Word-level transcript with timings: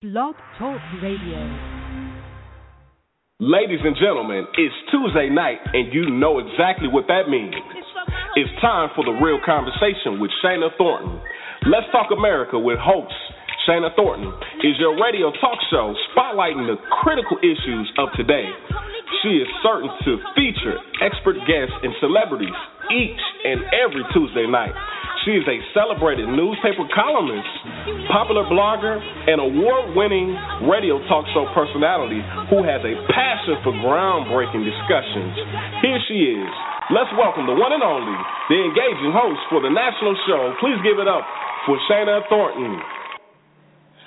Blog 0.00 0.32
Talk 0.56 0.80
Radio. 1.04 1.44
Ladies 3.36 3.84
and 3.84 3.92
gentlemen, 4.00 4.48
it's 4.56 4.72
Tuesday 4.88 5.28
night, 5.28 5.60
and 5.76 5.92
you 5.92 6.08
know 6.16 6.40
exactly 6.40 6.88
what 6.88 7.04
that 7.12 7.28
means. 7.28 7.52
It's 8.32 8.48
time 8.64 8.88
for 8.96 9.04
the 9.04 9.12
real 9.20 9.36
conversation 9.44 10.16
with 10.16 10.32
Shana 10.40 10.72
Thornton. 10.80 11.20
Let's 11.68 11.84
Talk 11.92 12.16
America 12.16 12.56
with 12.58 12.80
host 12.80 13.12
Shana 13.68 13.92
Thornton 13.94 14.32
is 14.64 14.80
your 14.80 14.96
radio 14.96 15.36
talk 15.36 15.60
show 15.68 15.92
spotlighting 16.16 16.64
the 16.64 16.80
critical 17.04 17.36
issues 17.44 17.92
of 18.00 18.08
today. 18.16 18.48
She 19.20 19.36
is 19.36 19.48
certain 19.60 19.92
to 20.08 20.16
feature 20.32 20.80
expert 21.04 21.36
guests 21.44 21.76
and 21.84 21.92
celebrities 22.00 22.56
each 22.88 23.20
and 23.44 23.68
every 23.76 24.00
Tuesday 24.16 24.48
night. 24.48 24.72
She 25.28 25.36
is 25.36 25.44
a 25.44 25.60
celebrated 25.76 26.32
newspaper 26.32 26.88
columnist, 26.96 27.52
popular 28.08 28.48
blogger, 28.48 28.96
and 29.28 29.36
award 29.36 29.92
winning 29.92 30.32
radio 30.64 30.96
talk 31.12 31.28
show 31.36 31.44
personality 31.52 32.24
who 32.48 32.64
has 32.64 32.80
a 32.80 32.96
passion 33.12 33.60
for 33.60 33.76
groundbreaking 33.84 34.64
discussions. 34.64 35.36
Here 35.84 36.00
she 36.08 36.40
is. 36.40 36.52
Let's 36.96 37.12
welcome 37.20 37.44
the 37.44 37.52
one 37.52 37.76
and 37.76 37.84
only, 37.84 38.16
the 38.48 38.64
engaging 38.64 39.12
host 39.12 39.44
for 39.52 39.60
the 39.60 39.68
national 39.68 40.16
show. 40.24 40.56
Please 40.56 40.80
give 40.80 40.96
it 40.96 41.06
up 41.06 41.28
for 41.68 41.76
Shana 41.84 42.24
Thornton. 42.32 42.80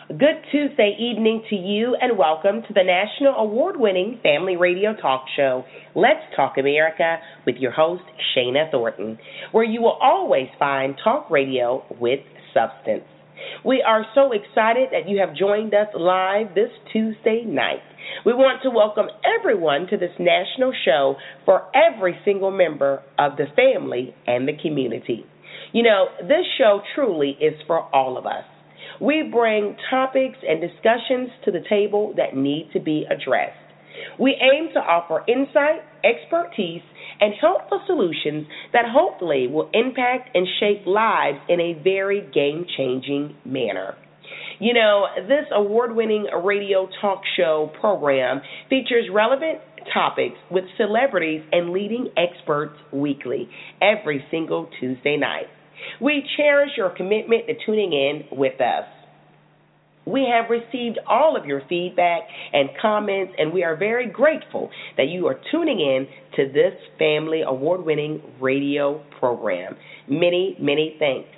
Good 0.10 0.44
Tuesday 0.52 0.98
evening 1.00 1.44
to 1.50 1.56
you, 1.56 1.96
and 1.96 2.18
welcome 2.18 2.62
to 2.68 2.74
the 2.74 2.84
national 2.84 3.36
award 3.36 3.78
winning 3.80 4.20
family 4.22 4.58
radio 4.58 4.94
talk 4.94 5.24
show, 5.34 5.64
Let's 5.96 6.20
Talk 6.36 6.56
America, 6.58 7.20
with 7.46 7.56
your 7.56 7.72
host, 7.72 8.04
Shana 8.36 8.70
Thornton, 8.70 9.18
where 9.54 9.64
you 9.64 9.82
will 9.82 9.98
always 10.02 10.50
find 10.60 10.96
talk 11.02 11.32
radio 11.32 11.86
with 12.02 12.20
substance. 12.54 13.06
We 13.64 13.82
are 13.82 14.06
so 14.14 14.34
excited 14.34 14.90
that 14.92 15.08
you 15.08 15.22
have 15.26 15.38
joined 15.38 15.74
us 15.74 15.88
live 15.98 16.54
this 16.54 16.72
Tuesday 16.92 17.46
night. 17.46 17.80
We 18.26 18.34
want 18.34 18.62
to 18.64 18.72
welcome 18.72 19.08
everyone 19.40 19.88
to 19.88 19.96
this 19.96 20.12
national 20.20 20.74
show 20.84 21.16
for 21.46 21.72
every 21.74 22.20
single 22.26 22.52
member 22.52 23.04
of 23.18 23.38
the 23.38 23.46
family 23.56 24.14
and 24.28 24.50
the 24.50 24.58
community. 24.62 25.26
You 25.72 25.84
know, 25.84 26.08
this 26.20 26.46
show 26.58 26.82
truly 26.94 27.38
is 27.40 27.54
for 27.68 27.80
all 27.96 28.18
of 28.18 28.26
us. 28.26 28.44
We 29.02 29.30
bring 29.32 29.76
topics 29.90 30.38
and 30.48 30.62
discussions 30.62 31.30
to 31.46 31.52
the 31.52 31.64
table 31.70 32.14
that 32.18 32.36
need 32.36 32.70
to 32.74 32.80
be 32.80 33.06
addressed. 33.10 33.58
We 34.20 34.36
aim 34.42 34.70
to 34.74 34.80
offer 34.80 35.24
insight, 35.28 35.82
expertise, 36.04 36.82
and 37.20 37.34
helpful 37.40 37.82
solutions 37.86 38.48
that 38.74 38.86
hopefully 38.88 39.48
will 39.48 39.70
impact 39.74 40.36
and 40.36 40.48
shape 40.60 40.86
lives 40.86 41.38
in 41.48 41.60
a 41.60 41.82
very 41.84 42.22
game 42.34 42.66
changing 42.78 43.36
manner. 43.46 43.96
You 44.60 44.74
know, 44.74 45.06
this 45.28 45.46
award 45.54 45.96
winning 45.96 46.28
radio 46.44 46.88
talk 47.02 47.22
show 47.38 47.72
program 47.80 48.42
features 48.70 49.06
relevant 49.12 49.60
topics 49.94 50.38
with 50.50 50.64
celebrities 50.78 51.42
and 51.52 51.72
leading 51.72 52.10
experts 52.18 52.76
weekly, 52.92 53.50
every 53.82 54.24
single 54.32 54.70
Tuesday 54.80 55.18
night. 55.18 55.48
We 56.02 56.24
cherish 56.38 56.72
your 56.78 56.90
commitment 56.90 57.48
to 57.48 57.54
tuning 57.66 57.94
in 57.94 58.38
with 58.38 58.60
us. 58.62 58.86
We 60.06 60.28
have 60.30 60.50
received 60.50 61.00
all 61.08 61.38
of 61.38 61.46
your 61.46 61.62
feedback 61.70 62.24
and 62.52 62.70
comments, 62.82 63.34
and 63.38 63.54
we 63.54 63.64
are 63.64 63.76
very 63.78 64.08
grateful 64.08 64.70
that 64.98 65.08
you 65.08 65.28
are 65.28 65.40
tuning 65.50 65.80
in 65.80 66.08
to 66.36 66.52
this 66.52 66.74
family 67.00 67.42
award 67.42 67.86
winning 67.86 68.22
radio 68.42 69.02
program. 69.20 69.76
Many, 70.10 70.58
many 70.60 70.98
thanks. 71.00 71.30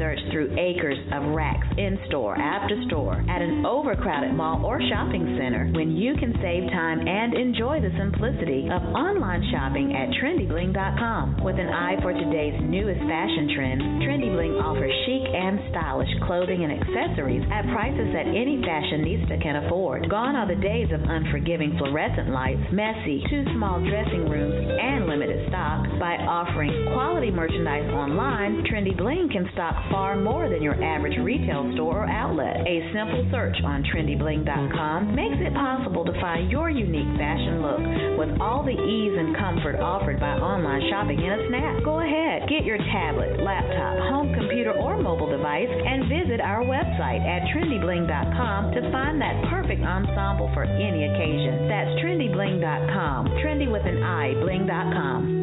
Search 0.00 0.18
through 0.32 0.56
acres 0.56 0.96
of 1.12 1.36
racks 1.36 1.68
in 1.76 2.00
store 2.08 2.32
after 2.32 2.72
store 2.88 3.20
at 3.28 3.44
an 3.44 3.66
overcrowded 3.68 4.32
mall 4.32 4.64
or 4.64 4.80
shopping 4.88 5.36
center 5.36 5.68
when 5.76 5.92
you 5.92 6.16
can 6.16 6.32
save 6.40 6.72
time 6.72 7.04
and 7.04 7.36
enjoy 7.36 7.84
the 7.84 7.92
simplicity 8.00 8.64
of 8.72 8.80
online 8.96 9.44
shopping 9.52 9.92
at 9.92 10.08
trendybling.com? 10.16 11.44
With 11.44 11.60
an 11.60 11.68
eye 11.68 12.00
for 12.00 12.16
today's 12.16 12.56
newest 12.64 13.04
fashion 13.04 13.52
trends, 13.52 13.84
Trendy 14.00 14.32
Bling 14.32 14.56
offers 14.56 14.88
chic 15.04 15.20
and 15.36 15.60
stylish 15.68 16.08
clothing 16.24 16.64
and 16.64 16.72
accessories 16.72 17.44
at 17.52 17.68
prices 17.68 18.08
that 18.16 18.24
any 18.24 18.56
fashionista 18.64 19.36
can 19.44 19.68
afford. 19.68 20.08
Gone 20.08 20.32
are 20.32 20.48
the 20.48 20.56
days 20.56 20.88
of 20.96 21.04
unforgiving 21.04 21.76
fluorescent 21.76 22.32
lights, 22.32 22.64
messy, 22.72 23.20
too 23.28 23.44
small 23.52 23.84
dressing 23.84 24.32
rooms, 24.32 24.56
and 24.64 25.04
limited 25.12 25.44
stock. 25.52 25.84
By 26.00 26.16
offering 26.24 26.88
quality 26.96 27.28
merchandise 27.28 27.92
online, 27.92 28.64
Trendy 28.64 28.96
Bling 28.96 29.28
can 29.28 29.44
stock 29.52 29.89
far 29.90 30.16
more 30.16 30.48
than 30.48 30.62
your 30.62 30.78
average 30.82 31.18
retail 31.18 31.70
store 31.74 32.06
or 32.06 32.08
outlet. 32.08 32.62
A 32.64 32.80
simple 32.94 33.26
search 33.30 33.56
on 33.64 33.82
trendybling.com 33.90 35.14
makes 35.14 35.36
it 35.42 35.52
possible 35.54 36.04
to 36.04 36.14
find 36.20 36.50
your 36.50 36.70
unique 36.70 37.10
fashion 37.18 37.60
look 37.60 37.82
with 38.16 38.32
all 38.40 38.62
the 38.62 38.72
ease 38.72 39.14
and 39.18 39.36
comfort 39.36 39.76
offered 39.82 40.18
by 40.20 40.38
online 40.38 40.80
shopping 40.90 41.18
in 41.18 41.30
a 41.30 41.40
snap. 41.50 41.84
Go 41.84 42.00
ahead, 42.00 42.48
get 42.48 42.64
your 42.64 42.78
tablet, 42.94 43.42
laptop, 43.42 43.98
home 44.08 44.32
computer, 44.32 44.72
or 44.72 44.96
mobile 45.02 45.28
device 45.28 45.68
and 45.68 46.06
visit 46.06 46.40
our 46.40 46.62
website 46.62 47.20
at 47.26 47.42
trendybling.com 47.50 48.72
to 48.72 48.80
find 48.92 49.20
that 49.20 49.34
perfect 49.50 49.82
ensemble 49.82 50.50
for 50.54 50.64
any 50.64 51.04
occasion. 51.10 51.66
That's 51.68 51.90
trendybling.com. 52.00 53.26
Trendy 53.42 53.70
with 53.70 53.84
an 53.84 54.02
I, 54.02 54.34
bling.com. 54.38 55.40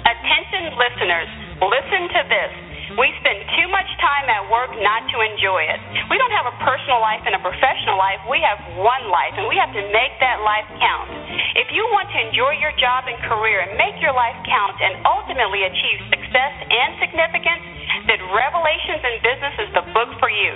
Attention 0.00 0.62
listeners, 0.78 1.49
listen 1.62 2.08
to 2.08 2.22
this. 2.28 2.69
We 2.98 3.06
spend 3.22 3.38
too 3.54 3.68
much 3.70 3.86
time 4.02 4.26
at 4.26 4.50
work 4.50 4.74
not 4.82 5.06
to 5.14 5.16
enjoy 5.22 5.62
it. 5.62 5.78
We 6.10 6.18
don't 6.18 6.34
have 6.34 6.50
a 6.50 6.56
personal 6.58 6.98
life 6.98 7.22
and 7.22 7.38
a 7.38 7.42
professional 7.42 7.94
life. 7.94 8.18
We 8.26 8.42
have 8.42 8.58
one 8.82 9.06
life, 9.06 9.38
and 9.38 9.46
we 9.46 9.54
have 9.62 9.70
to 9.70 9.82
make 9.94 10.18
that 10.18 10.42
life 10.42 10.66
count. 10.74 11.06
If 11.54 11.70
you 11.70 11.86
want 11.94 12.10
to 12.10 12.18
enjoy 12.18 12.58
your 12.58 12.74
job 12.82 13.06
and 13.06 13.14
career 13.30 13.62
and 13.62 13.78
make 13.78 13.94
your 14.02 14.10
life 14.10 14.34
count 14.42 14.74
and 14.82 15.06
ultimately 15.06 15.70
achieve 15.70 15.98
success 16.10 16.54
and 16.66 16.98
significance, 16.98 17.62
then 18.10 18.18
Revelations 18.34 19.02
in 19.06 19.14
Business 19.22 19.54
is 19.62 19.70
the 19.70 19.84
book 19.94 20.10
for 20.18 20.30
you. 20.30 20.50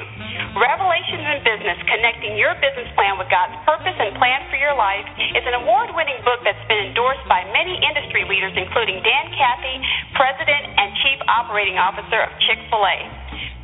Revelations 0.58 1.22
in 1.22 1.38
Business, 1.46 1.78
connecting 1.86 2.34
your 2.34 2.54
business 2.58 2.90
plan 2.98 3.14
with 3.18 3.30
God's 3.30 3.54
purpose 3.62 3.94
and 3.94 4.14
plan 4.18 4.46
for 4.50 4.58
your 4.58 4.74
life, 4.74 5.06
is 5.38 5.44
an 5.46 5.54
award 5.62 5.94
winning 5.94 6.18
book 6.26 6.42
that's 6.42 6.62
been 6.66 6.90
endorsed 6.90 7.26
by 7.30 7.46
many 7.54 7.78
industry 7.78 8.26
leaders, 8.26 8.54
including 8.58 9.02
Dan 9.02 9.30
Cathy, 9.34 9.76
President 10.18 10.62
and 10.78 10.90
Chief 11.02 11.18
Operating 11.26 11.78
Officer 11.78 12.23
Chick 12.46 12.58
fil 12.70 12.84
A. 12.84 12.96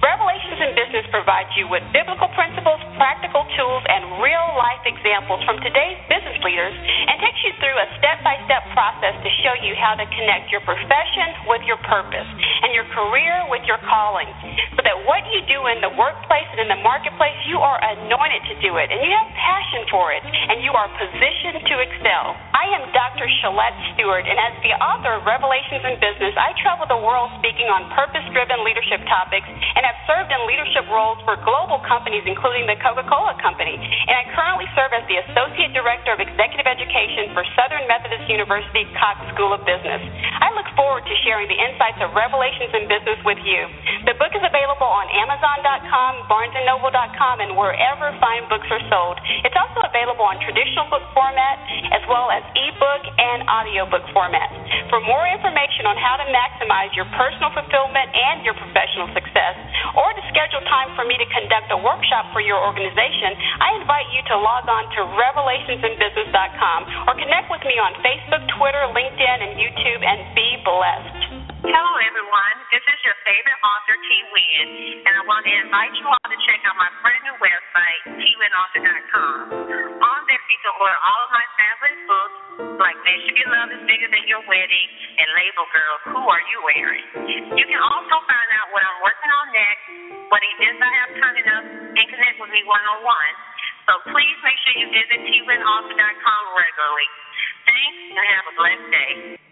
Business 0.01 0.40
provides 1.21 1.53
you 1.53 1.69
with 1.69 1.85
biblical 1.93 2.33
principles, 2.33 2.81
practical 2.97 3.45
tools, 3.53 3.85
and 3.93 4.25
real 4.25 4.49
life 4.57 4.81
examples 4.89 5.45
from 5.45 5.61
today's 5.61 6.01
business 6.09 6.41
leaders 6.41 6.73
and 6.73 7.21
takes 7.21 7.37
you 7.45 7.53
through 7.61 7.77
a 7.77 7.89
step 8.01 8.25
by 8.25 8.41
step 8.49 8.65
process 8.73 9.13
to 9.21 9.29
show 9.45 9.53
you 9.61 9.77
how 9.77 9.93
to 9.93 10.09
connect 10.17 10.49
your 10.49 10.65
profession 10.65 11.45
with 11.45 11.61
your 11.69 11.77
purpose 11.85 12.25
and 12.65 12.73
your 12.73 12.89
career 12.97 13.37
with 13.53 13.61
your 13.69 13.77
calling. 13.85 14.33
So 14.73 14.81
that 14.81 14.97
what 15.05 15.21
you 15.29 15.45
do 15.45 15.69
in 15.69 15.85
the 15.85 15.93
workplace 15.93 16.49
and 16.57 16.65
in 16.65 16.73
the 16.73 16.81
marketplace, 16.81 17.37
you 17.45 17.61
are 17.61 17.77
anointed 17.77 18.41
to 18.49 18.55
do 18.65 18.81
it 18.81 18.89
and 18.89 19.05
you 19.05 19.13
have 19.13 19.29
passion 19.37 19.85
for 19.93 20.17
it 20.17 20.25
and 20.25 20.65
you 20.65 20.73
are 20.73 20.89
positioned 20.97 21.69
to 21.69 21.75
excel. 21.85 22.33
I 22.57 22.65
am 22.81 22.89
Dr. 22.93 23.25
Shalette 23.41 23.77
Stewart, 23.97 24.29
and 24.29 24.37
as 24.37 24.53
the 24.61 24.77
author 24.85 25.17
of 25.17 25.25
Revelations 25.25 25.81
in 25.81 25.97
Business, 25.97 26.37
I 26.37 26.53
travel 26.61 26.85
the 26.85 27.01
world 27.01 27.33
speaking 27.41 27.73
on 27.73 27.89
purpose 27.97 28.21
driven 28.37 28.61
leadership 28.69 29.01
topics 29.09 29.49
and 29.49 29.81
have 29.81 29.97
served 30.05 30.29
in 30.29 30.41
leadership 30.45 30.85
roles 30.93 31.10
for 31.27 31.35
global 31.43 31.83
companies, 31.83 32.23
including 32.23 32.71
the 32.71 32.79
Coca 32.79 33.03
Cola 33.11 33.35
Company. 33.43 33.75
And 33.75 34.15
I 34.15 34.25
currently 34.31 34.71
serve 34.79 34.95
as 34.95 35.03
the 35.11 35.19
Associate 35.27 35.75
Director 35.75 36.15
of 36.15 36.23
Executive 36.23 36.69
Education 36.69 37.35
for 37.35 37.43
Southern 37.59 37.83
Methodist 37.91 38.31
University 38.31 38.87
Cox 38.95 39.19
School 39.35 39.51
of 39.51 39.67
Business. 39.67 39.99
I 40.39 40.55
look 40.55 40.71
forward 40.79 41.03
to 41.03 41.15
sharing 41.27 41.51
the 41.51 41.59
insights 41.59 41.99
of 41.99 42.15
Revelations 42.15 42.71
in 42.77 42.87
Business 42.87 43.19
with 43.27 43.43
you. 43.43 43.67
The 44.07 44.15
book 44.21 44.31
is 44.37 44.45
available 44.45 44.87
on 44.87 45.11
Amazon.com, 45.11 46.13
BarnesandNoble.com, 46.31 47.37
and 47.43 47.59
wherever 47.59 48.15
fine 48.23 48.47
books 48.47 48.71
are 48.71 48.85
sold. 48.87 49.19
It's 49.43 49.57
also 49.59 49.83
available 49.85 50.25
on 50.25 50.39
traditional 50.45 50.87
book 50.93 51.05
format 51.17 51.59
as 51.91 52.03
well 52.07 52.31
as 52.31 52.43
ebook 52.55 53.03
and 53.19 53.47
audiobook 53.51 54.05
format. 54.15 54.49
For 54.89 55.01
more 55.03 55.27
information 55.27 55.87
on 55.87 55.97
how 55.99 56.19
to 56.19 56.27
maximize 56.31 56.93
your 56.95 57.07
personal 57.15 57.51
fulfillment 57.55 58.09
and 58.11 58.43
your 58.43 58.55
professional 58.55 59.11
success, 59.15 59.57
or 59.95 60.09
to 60.15 60.23
schedule 60.31 60.63
time 60.67 60.93
for 60.99 61.00
me 61.07 61.17
to 61.21 61.29
conduct 61.31 61.73
a 61.73 61.79
workshop 61.79 62.33
for 62.33 62.41
your 62.41 62.59
organization, 62.61 63.33
I 63.61 63.79
invite 63.81 64.09
you 64.13 64.21
to 64.33 64.37
log 64.37 64.69
on 64.69 64.85
to 64.97 65.01
revelationsinbusiness.com 65.17 66.79
or 67.09 67.15
connect 67.17 67.49
with 67.49 67.65
me 67.65 67.77
on 67.81 67.95
Facebook, 68.05 68.43
Twitter, 68.57 68.85
LinkedIn, 68.93 69.39
and 69.45 69.53
YouTube 69.57 70.03
and 70.05 70.19
be 70.35 70.49
blessed. 70.65 71.41
Hello, 71.61 71.93
everyone. 72.03 72.57
This 72.73 72.83
is 72.83 72.99
your 73.05 73.15
favorite 73.23 73.61
author, 73.61 73.95
T. 73.95 74.09
Win, 74.33 74.67
and 75.05 75.13
I 75.13 75.23
want 75.29 75.45
to 75.45 75.53
invite 75.61 75.93
you 76.01 76.09
all 76.09 76.25
to 76.25 76.39
check 76.49 76.61
out 76.65 76.75
my 76.81 76.89
brand 77.05 77.23
new 77.29 77.37
website, 77.37 78.01
twinauthor.com. 78.17 79.41
On 80.01 80.21
there, 80.25 80.41
you 80.41 80.59
can 80.65 80.73
order 80.81 80.99
all 80.99 81.21
of 81.29 81.31
my 81.37 81.47
fabulous 81.61 82.01
like 82.81 82.99
Michigan 83.05 83.49
Love 83.49 83.71
is 83.73 83.83
Bigger 83.89 84.09
Than 84.13 84.25
Your 84.29 84.45
Wedding 84.45 84.89
and 85.17 85.29
Label 85.33 85.67
Girl, 85.73 85.95
Who 86.13 86.21
Are 86.29 86.45
You 86.45 86.59
Wearing? 86.65 87.07
You 87.57 87.65
can 87.65 87.81
also 87.81 88.17
find 88.25 88.49
out 88.61 88.69
what 88.73 88.83
I'm 88.85 88.99
working 89.01 89.31
on 89.33 89.47
next, 89.53 89.85
what 90.29 90.41
events 90.45 90.81
I 90.81 90.91
have 91.01 91.11
coming 91.21 91.47
up, 91.57 91.65
and 91.97 92.05
connect 92.05 92.37
with 92.37 92.53
me 92.53 92.61
one 92.69 92.85
on 92.85 93.01
one. 93.05 93.35
So 93.89 93.93
please 94.13 94.37
make 94.45 94.59
sure 94.65 94.75
you 94.77 94.89
visit 94.93 95.19
twinauthor.com 95.25 96.43
regularly. 96.53 97.09
Thanks, 97.65 98.01
and 98.13 98.27
have 98.29 98.47
a 98.49 98.55
blessed 98.57 98.89
day. 98.93 99.50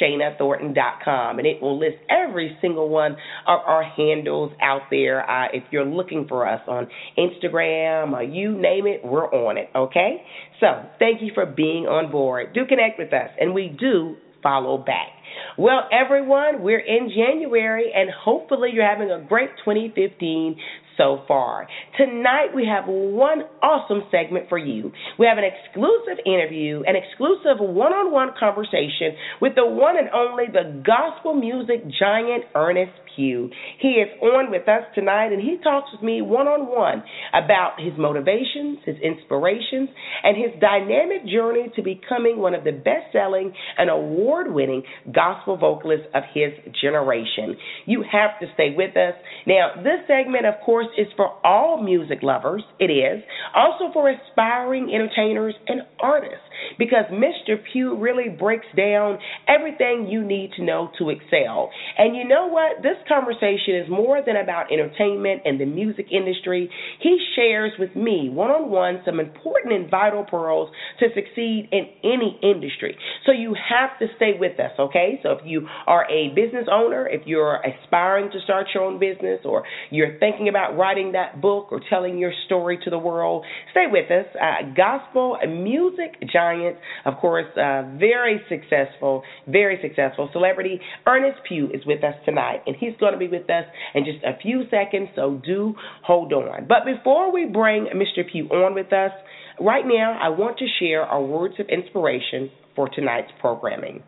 ShanaThornton.com. 0.00 1.38
And 1.38 1.46
it 1.46 1.62
will 1.62 1.78
list 1.78 1.96
every 2.10 2.56
single 2.60 2.88
one 2.88 3.12
of 3.46 3.60
our 3.66 3.84
handles 3.84 4.52
out 4.60 4.82
there. 4.90 5.28
Uh, 5.28 5.48
if 5.52 5.64
you're 5.70 5.84
looking 5.84 6.26
for 6.28 6.48
us 6.48 6.60
on 6.66 6.88
Instagram, 7.18 8.12
or 8.12 8.22
you 8.22 8.52
name 8.52 8.86
it, 8.86 9.04
we're 9.04 9.30
on 9.30 9.58
it, 9.58 9.68
okay? 9.74 10.22
So 10.60 10.66
thank 10.98 11.22
you 11.22 11.32
for 11.34 11.46
being 11.46 11.86
on 11.86 12.10
board. 12.10 12.54
Do 12.54 12.66
connect 12.68 12.98
with 12.98 13.12
us, 13.12 13.30
and 13.40 13.54
we 13.54 13.76
do 13.78 14.16
follow 14.42 14.78
back. 14.78 15.08
Well, 15.56 15.88
everyone, 15.92 16.62
we're 16.62 16.80
in 16.80 17.10
January, 17.14 17.92
and 17.94 18.10
hopefully 18.10 18.70
you're 18.72 18.88
having 18.88 19.10
a 19.10 19.20
great 19.26 19.50
2015 19.64 20.56
so 21.02 21.22
far. 21.26 21.66
Tonight 21.96 22.54
we 22.54 22.64
have 22.66 22.84
one 22.86 23.42
awesome 23.60 24.02
segment 24.10 24.48
for 24.48 24.58
you. 24.58 24.92
We 25.18 25.26
have 25.26 25.38
an 25.38 25.44
exclusive 25.44 26.22
interview, 26.24 26.82
an 26.86 26.94
exclusive 26.94 27.58
one 27.58 27.92
on 27.92 28.12
one 28.12 28.30
conversation 28.38 29.18
with 29.40 29.54
the 29.56 29.66
one 29.66 29.98
and 29.98 30.08
only 30.10 30.44
the 30.46 30.82
gospel 30.86 31.34
music 31.34 31.82
giant 31.98 32.44
Earnest 32.54 32.92
Pugh. 33.16 33.50
He 33.78 33.88
is 34.00 34.08
on 34.22 34.50
with 34.50 34.68
us 34.68 34.82
tonight 34.94 35.32
and 35.32 35.40
he 35.40 35.58
talks 35.62 35.90
with 35.92 36.02
me 36.02 36.22
one 36.22 36.46
on 36.46 36.66
one 36.66 37.02
about 37.32 37.76
his 37.78 37.92
motivations, 37.98 38.78
his 38.84 38.96
inspirations, 39.02 39.88
and 40.22 40.36
his 40.36 40.52
dynamic 40.60 41.26
journey 41.26 41.70
to 41.76 41.82
becoming 41.82 42.38
one 42.38 42.54
of 42.54 42.64
the 42.64 42.72
best 42.72 43.12
selling 43.12 43.52
and 43.78 43.90
award 43.90 44.52
winning 44.52 44.82
gospel 45.12 45.56
vocalists 45.56 46.06
of 46.14 46.22
his 46.34 46.52
generation. 46.80 47.56
You 47.86 48.04
have 48.10 48.38
to 48.40 48.46
stay 48.54 48.74
with 48.76 48.96
us. 48.96 49.14
Now, 49.46 49.72
this 49.76 50.06
segment, 50.06 50.46
of 50.46 50.54
course, 50.64 50.88
is 50.96 51.06
for 51.16 51.30
all 51.44 51.82
music 51.82 52.18
lovers. 52.22 52.62
It 52.78 52.90
is. 52.90 53.22
Also 53.54 53.92
for 53.92 54.10
aspiring 54.10 54.92
entertainers 54.94 55.54
and 55.66 55.82
artists 56.00 56.44
because 56.78 57.04
Mr. 57.12 57.56
Pugh 57.72 57.96
really 57.96 58.28
breaks 58.28 58.66
down 58.76 59.18
everything 59.48 60.08
you 60.08 60.24
need 60.24 60.52
to 60.56 60.64
know 60.64 60.90
to 60.98 61.10
excel. 61.10 61.70
And 61.98 62.16
you 62.16 62.26
know 62.26 62.46
what? 62.46 62.82
This 62.82 62.96
conversation 63.08 63.76
is 63.76 63.90
more 63.90 64.22
than 64.24 64.36
about 64.36 64.72
entertainment 64.72 65.42
and 65.44 65.60
the 65.60 65.66
music 65.66 66.06
industry. 66.10 66.70
He 67.00 67.18
shares 67.36 67.72
with 67.78 67.94
me 67.96 68.28
one 68.30 68.50
on 68.50 68.70
one 68.70 69.02
some 69.04 69.20
important 69.20 69.74
and 69.74 69.90
vital 69.90 70.24
pearls 70.24 70.70
to 71.00 71.06
succeed 71.14 71.68
in 71.72 71.86
any 72.04 72.38
industry. 72.42 72.96
So 73.26 73.32
you 73.32 73.54
have 73.68 73.98
to 73.98 74.06
stay 74.16 74.32
with 74.38 74.58
us, 74.58 74.72
okay? 74.78 75.20
So 75.22 75.32
if 75.32 75.40
you 75.44 75.66
are 75.86 76.04
a 76.10 76.28
business 76.34 76.66
owner, 76.70 77.06
if 77.08 77.26
you're 77.26 77.60
aspiring 77.62 78.30
to 78.32 78.40
start 78.44 78.66
your 78.74 78.84
own 78.84 78.98
business, 78.98 79.40
or 79.44 79.64
you're 79.90 80.18
thinking 80.18 80.48
about 80.48 80.76
writing 80.76 81.12
that 81.12 81.40
book 81.40 81.68
or 81.70 81.80
telling 81.88 82.18
your 82.18 82.32
story 82.46 82.78
to 82.84 82.90
the 82.90 82.98
world, 82.98 83.44
stay 83.70 83.86
with 83.90 84.10
us. 84.10 84.26
Uh, 84.34 84.74
Gospel 84.76 85.38
Music 85.48 86.20
Giant 86.32 86.41
experience. 86.42 86.78
Of 87.04 87.14
course, 87.18 87.46
uh, 87.56 87.82
very 87.98 88.40
successful, 88.48 89.22
very 89.46 89.78
successful 89.82 90.28
celebrity. 90.32 90.80
Earnest 91.06 91.40
Pugh 91.48 91.68
is 91.72 91.84
with 91.86 92.04
us 92.04 92.14
tonight, 92.24 92.62
and 92.66 92.76
he's 92.78 92.92
going 93.00 93.12
to 93.12 93.18
be 93.18 93.28
with 93.28 93.48
us 93.50 93.64
in 93.94 94.04
just 94.04 94.24
a 94.24 94.38
few 94.40 94.62
seconds, 94.70 95.08
so 95.14 95.40
do 95.44 95.74
hold 96.04 96.32
on. 96.32 96.66
But 96.68 96.84
before 96.84 97.32
we 97.32 97.46
bring 97.46 97.88
Mr. 97.94 98.22
Pugh 98.30 98.48
on 98.48 98.74
with 98.74 98.92
us, 98.92 99.12
right 99.60 99.84
now 99.86 100.18
I 100.20 100.28
want 100.28 100.58
to 100.58 100.66
share 100.78 101.02
our 101.02 101.22
words 101.22 101.54
of 101.58 101.66
inspiration 101.68 102.50
for 102.74 102.88
tonight's 102.88 103.30
programming. 103.40 104.02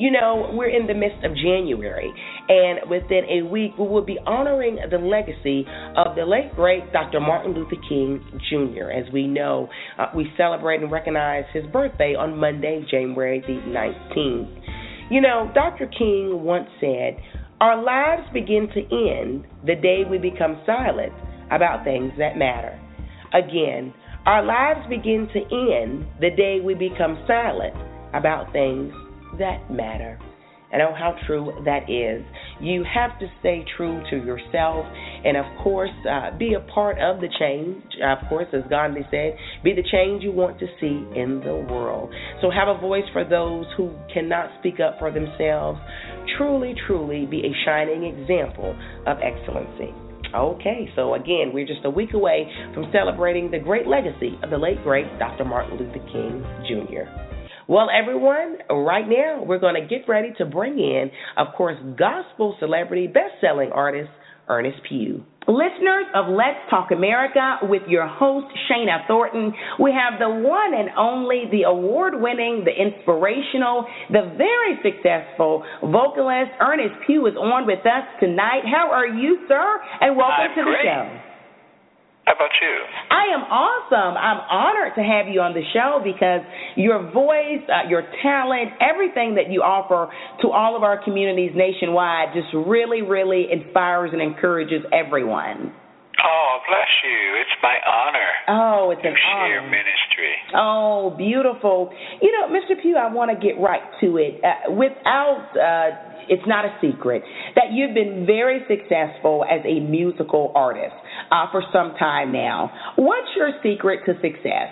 You 0.00 0.10
know, 0.10 0.48
we're 0.54 0.70
in 0.70 0.86
the 0.86 0.94
midst 0.94 1.22
of 1.26 1.36
January, 1.36 2.10
and 2.48 2.88
within 2.88 3.20
a 3.28 3.42
week, 3.46 3.72
we 3.78 3.86
will 3.86 4.00
be 4.00 4.16
honoring 4.26 4.78
the 4.90 4.96
legacy 4.96 5.66
of 5.94 6.16
the 6.16 6.24
late, 6.24 6.56
great 6.56 6.90
Dr. 6.90 7.20
Martin 7.20 7.52
Luther 7.52 7.76
King 7.86 8.24
Jr. 8.48 8.90
As 8.90 9.12
we 9.12 9.26
know, 9.26 9.68
uh, 9.98 10.06
we 10.16 10.32
celebrate 10.38 10.80
and 10.80 10.90
recognize 10.90 11.44
his 11.52 11.66
birthday 11.66 12.14
on 12.14 12.38
Monday, 12.38 12.82
January 12.90 13.42
the 13.42 13.60
19th. 13.68 15.10
You 15.10 15.20
know, 15.20 15.50
Dr. 15.54 15.86
King 15.86 16.44
once 16.44 16.70
said, 16.80 17.18
Our 17.60 17.82
lives 17.82 18.26
begin 18.32 18.68
to 18.72 18.80
end 18.80 19.44
the 19.66 19.74
day 19.74 20.04
we 20.10 20.16
become 20.16 20.62
silent 20.64 21.12
about 21.50 21.84
things 21.84 22.10
that 22.16 22.38
matter. 22.38 22.80
Again, 23.34 23.92
our 24.24 24.42
lives 24.42 24.80
begin 24.88 25.28
to 25.34 25.40
end 25.40 26.06
the 26.22 26.30
day 26.34 26.60
we 26.64 26.72
become 26.72 27.22
silent 27.26 27.74
about 28.14 28.50
things 28.54 28.94
that 29.38 29.70
matter. 29.70 30.18
And 30.72 30.82
oh, 30.82 30.94
how 30.94 31.16
true 31.26 31.52
that 31.64 31.90
is. 31.90 32.24
You 32.60 32.84
have 32.84 33.18
to 33.18 33.26
stay 33.40 33.64
true 33.76 34.00
to 34.10 34.16
yourself 34.16 34.86
and, 35.24 35.36
of 35.36 35.44
course, 35.62 35.90
uh, 36.08 36.36
be 36.38 36.54
a 36.54 36.60
part 36.72 36.98
of 37.00 37.20
the 37.20 37.28
change. 37.40 37.82
Of 38.02 38.28
course, 38.28 38.46
as 38.52 38.62
Gandhi 38.70 39.02
said, 39.10 39.36
be 39.64 39.74
the 39.74 39.82
change 39.90 40.22
you 40.22 40.30
want 40.30 40.60
to 40.60 40.66
see 40.80 41.04
in 41.18 41.42
the 41.44 41.66
world. 41.72 42.14
So 42.40 42.50
have 42.50 42.68
a 42.68 42.78
voice 42.80 43.04
for 43.12 43.24
those 43.24 43.66
who 43.76 43.92
cannot 44.14 44.50
speak 44.60 44.78
up 44.78 44.98
for 45.00 45.10
themselves. 45.10 45.80
Truly, 46.38 46.74
truly 46.86 47.26
be 47.26 47.40
a 47.40 47.52
shining 47.64 48.04
example 48.04 48.78
of 49.06 49.18
excellency. 49.18 49.92
Okay, 50.32 50.88
so 50.94 51.14
again, 51.14 51.50
we're 51.52 51.66
just 51.66 51.84
a 51.84 51.90
week 51.90 52.14
away 52.14 52.48
from 52.72 52.84
celebrating 52.92 53.50
the 53.50 53.58
great 53.58 53.88
legacy 53.88 54.38
of 54.44 54.50
the 54.50 54.58
late, 54.58 54.80
great 54.84 55.06
Dr. 55.18 55.44
Martin 55.44 55.76
Luther 55.76 55.98
King 56.12 56.44
Jr. 56.68 57.39
Well, 57.70 57.86
everyone, 57.86 58.58
right 58.68 59.06
now 59.08 59.44
we're 59.46 59.60
going 59.60 59.80
to 59.80 59.86
get 59.86 60.08
ready 60.08 60.30
to 60.38 60.44
bring 60.44 60.80
in, 60.80 61.08
of 61.36 61.54
course, 61.56 61.76
gospel 61.96 62.56
celebrity, 62.58 63.06
best 63.06 63.38
selling 63.40 63.70
artist, 63.72 64.10
Earnest 64.48 64.78
Pugh. 64.88 65.22
Listeners 65.46 66.06
of 66.16 66.34
Let's 66.34 66.58
Talk 66.68 66.90
America 66.90 67.58
with 67.62 67.82
your 67.86 68.08
host, 68.08 68.46
Shana 68.66 69.06
Thornton, 69.06 69.54
we 69.78 69.92
have 69.92 70.18
the 70.18 70.28
one 70.28 70.74
and 70.74 70.90
only, 70.98 71.44
the 71.52 71.62
award 71.62 72.14
winning, 72.20 72.66
the 72.66 72.74
inspirational, 72.74 73.86
the 74.10 74.34
very 74.36 74.74
successful 74.82 75.62
vocalist, 75.80 76.50
Earnest 76.60 76.98
Pugh, 77.06 77.24
is 77.28 77.36
on 77.36 77.68
with 77.68 77.86
us 77.86 78.02
tonight. 78.18 78.66
How 78.66 78.90
are 78.90 79.06
you, 79.06 79.46
sir? 79.46 79.80
And 80.00 80.16
welcome 80.16 80.50
I'm 80.50 80.56
to 80.58 80.62
great. 80.64 80.82
the 80.82 81.20
show. 81.22 81.29
How 82.30 82.36
about 82.38 82.54
you? 82.62 82.76
I 83.10 83.34
am 83.34 83.42
awesome. 83.50 84.14
I'm 84.14 84.38
honored 84.46 84.94
to 84.94 85.02
have 85.02 85.26
you 85.26 85.42
on 85.42 85.50
the 85.50 85.66
show 85.74 85.98
because 85.98 86.46
your 86.78 87.10
voice, 87.10 87.58
uh, 87.66 87.90
your 87.90 88.06
talent, 88.22 88.70
everything 88.78 89.34
that 89.34 89.50
you 89.50 89.66
offer 89.66 90.06
to 90.42 90.46
all 90.54 90.78
of 90.78 90.86
our 90.86 91.02
communities 91.02 91.50
nationwide 91.58 92.30
just 92.30 92.54
really, 92.54 93.02
really 93.02 93.50
inspires 93.50 94.14
and 94.14 94.22
encourages 94.22 94.86
everyone. 94.94 95.74
Oh, 96.22 96.52
bless 96.70 96.92
you. 97.02 97.18
It's 97.42 97.56
my 97.66 97.76
honor 97.82 98.30
Oh, 98.46 98.94
it's 98.94 99.02
an 99.02 99.10
share 99.10 99.58
honor. 99.58 99.74
ministry. 99.74 100.34
Oh, 100.54 101.10
beautiful. 101.18 101.90
You 102.22 102.30
know, 102.30 102.46
Mr. 102.54 102.80
Pugh, 102.80 102.94
I 102.94 103.10
want 103.10 103.34
to 103.34 103.38
get 103.42 103.58
right 103.58 103.82
to 104.06 104.18
it. 104.22 104.38
Uh, 104.38 104.70
without, 104.70 105.50
uh, 105.58 106.10
it's 106.30 106.46
not 106.46 106.64
a 106.64 106.70
secret 106.80 107.22
that 107.56 107.72
you've 107.72 107.94
been 107.94 108.22
very 108.24 108.62
successful 108.70 109.44
as 109.50 109.60
a 109.66 109.80
musical 109.80 110.52
artist 110.54 110.94
uh, 111.30 111.46
for 111.50 111.62
some 111.72 111.94
time 111.98 112.32
now. 112.32 112.70
What's 112.96 113.30
your 113.36 113.50
secret 113.62 114.04
to 114.06 114.14
success? 114.20 114.70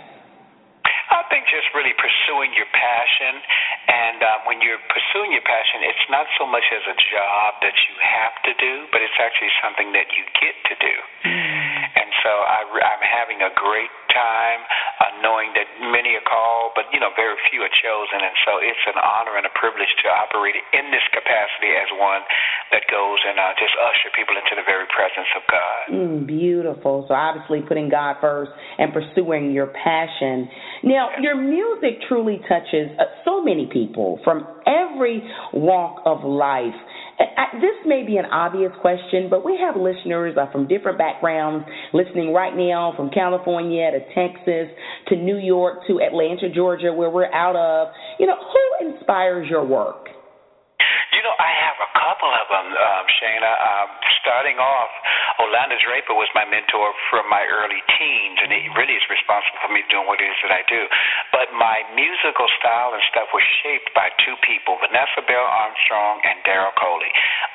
I 1.08 1.24
think 1.32 1.48
just 1.48 1.72
really 1.72 1.96
pursuing 1.96 2.52
your 2.52 2.68
passion. 2.68 3.32
And 3.88 4.20
um, 4.20 4.38
when 4.44 4.60
you're 4.60 4.82
pursuing 4.92 5.32
your 5.32 5.44
passion, 5.44 5.80
it's 5.88 6.06
not 6.12 6.28
so 6.36 6.44
much 6.44 6.64
as 6.68 6.84
a 6.84 6.96
job 7.10 7.50
that 7.64 7.76
you 7.88 7.94
have 7.96 8.36
to 8.44 8.52
do, 8.60 8.72
but 8.92 9.00
it's 9.00 9.16
actually 9.16 9.52
something 9.64 9.88
that 9.96 10.12
you 10.12 10.24
get 10.36 10.54
to 10.68 10.74
do. 10.76 10.94
And 11.24 11.57
so 12.24 12.30
I, 12.30 12.66
I'm 12.66 13.04
having 13.04 13.40
a 13.42 13.52
great 13.54 13.92
time 14.10 14.60
uh, 14.98 15.12
knowing 15.22 15.52
that 15.54 15.68
many 15.92 16.16
are 16.16 16.26
called, 16.26 16.74
but 16.74 16.88
you 16.90 16.98
know 16.98 17.12
very 17.14 17.36
few 17.50 17.62
are 17.62 17.70
chosen. 17.70 18.18
And 18.18 18.36
so 18.44 18.58
it's 18.58 18.84
an 18.88 18.98
honor 18.98 19.36
and 19.38 19.46
a 19.46 19.54
privilege 19.54 19.90
to 20.04 20.08
operate 20.10 20.56
in 20.74 20.90
this 20.90 21.04
capacity 21.12 21.70
as 21.76 21.88
one 21.96 22.22
that 22.74 22.84
goes 22.90 23.20
and 23.24 23.36
uh, 23.38 23.54
just 23.60 23.74
usher 23.78 24.10
people 24.16 24.34
into 24.34 24.58
the 24.58 24.66
very 24.66 24.88
presence 24.90 25.30
of 25.36 25.42
God. 25.46 25.82
Mm, 25.92 26.18
beautiful. 26.26 27.06
So 27.06 27.14
obviously 27.14 27.62
putting 27.62 27.88
God 27.88 28.18
first 28.20 28.50
and 28.78 28.92
pursuing 28.92 29.52
your 29.52 29.70
passion. 29.70 30.48
Now, 30.82 31.14
your 31.20 31.36
music 31.36 32.02
truly 32.08 32.40
touches 32.48 32.90
uh, 32.98 33.06
so 33.24 33.42
many 33.42 33.68
people 33.70 34.20
from 34.24 34.46
every 34.66 35.22
walk 35.52 36.02
of 36.04 36.24
life. 36.24 36.76
This 37.18 37.74
may 37.86 38.04
be 38.06 38.16
an 38.16 38.26
obvious 38.26 38.70
question, 38.80 39.28
but 39.28 39.44
we 39.44 39.58
have 39.60 39.74
listeners 39.74 40.36
uh, 40.36 40.50
from 40.52 40.68
different 40.68 40.98
backgrounds 40.98 41.66
listening 41.92 42.32
right 42.32 42.54
now 42.54 42.92
from 42.96 43.10
California 43.10 43.90
to 43.90 44.00
Texas 44.14 44.68
to 45.08 45.16
New 45.16 45.38
York 45.38 45.80
to 45.88 46.00
Atlanta, 46.00 46.48
Georgia, 46.54 46.92
where 46.92 47.10
we're 47.10 47.32
out 47.32 47.56
of. 47.56 47.92
You 48.18 48.26
know, 48.26 48.36
who 48.36 48.90
inspires 48.92 49.48
your 49.48 49.66
work? 49.66 50.08
You 51.18 51.26
know, 51.26 51.34
I 51.34 51.50
have 51.66 51.78
a 51.82 51.90
couple 51.98 52.30
of 52.30 52.46
them, 52.46 52.66
um, 52.70 53.04
Shana. 53.18 53.52
Um, 53.58 53.88
starting 54.22 54.60
off, 54.60 54.92
Orlando 55.42 55.74
Draper 55.82 56.14
was 56.14 56.30
my 56.36 56.46
mentor 56.46 56.94
from 57.10 57.26
my 57.26 57.42
early 57.48 57.80
teens, 57.96 58.38
and 58.38 58.52
he 58.52 58.70
really 58.76 58.94
is 58.94 59.06
responsible 59.08 59.58
for 59.64 59.72
me 59.72 59.82
doing 59.90 60.06
what 60.06 60.20
it 60.22 60.28
is 60.28 60.38
that 60.44 60.52
I 60.52 60.62
do. 60.68 60.84
But 61.32 61.50
my 61.56 61.82
musical 61.96 62.46
style 62.60 62.92
and 62.92 63.02
stuff 63.08 63.32
was 63.32 63.42
shaped 63.64 63.90
by 63.96 64.12
two 64.22 64.36
people, 64.44 64.76
Vanessa 64.78 65.24
Bell 65.24 65.42
Armstrong 65.42 66.20
and 66.22 66.38
Daryl 66.44 66.70
Coley. 66.76 67.10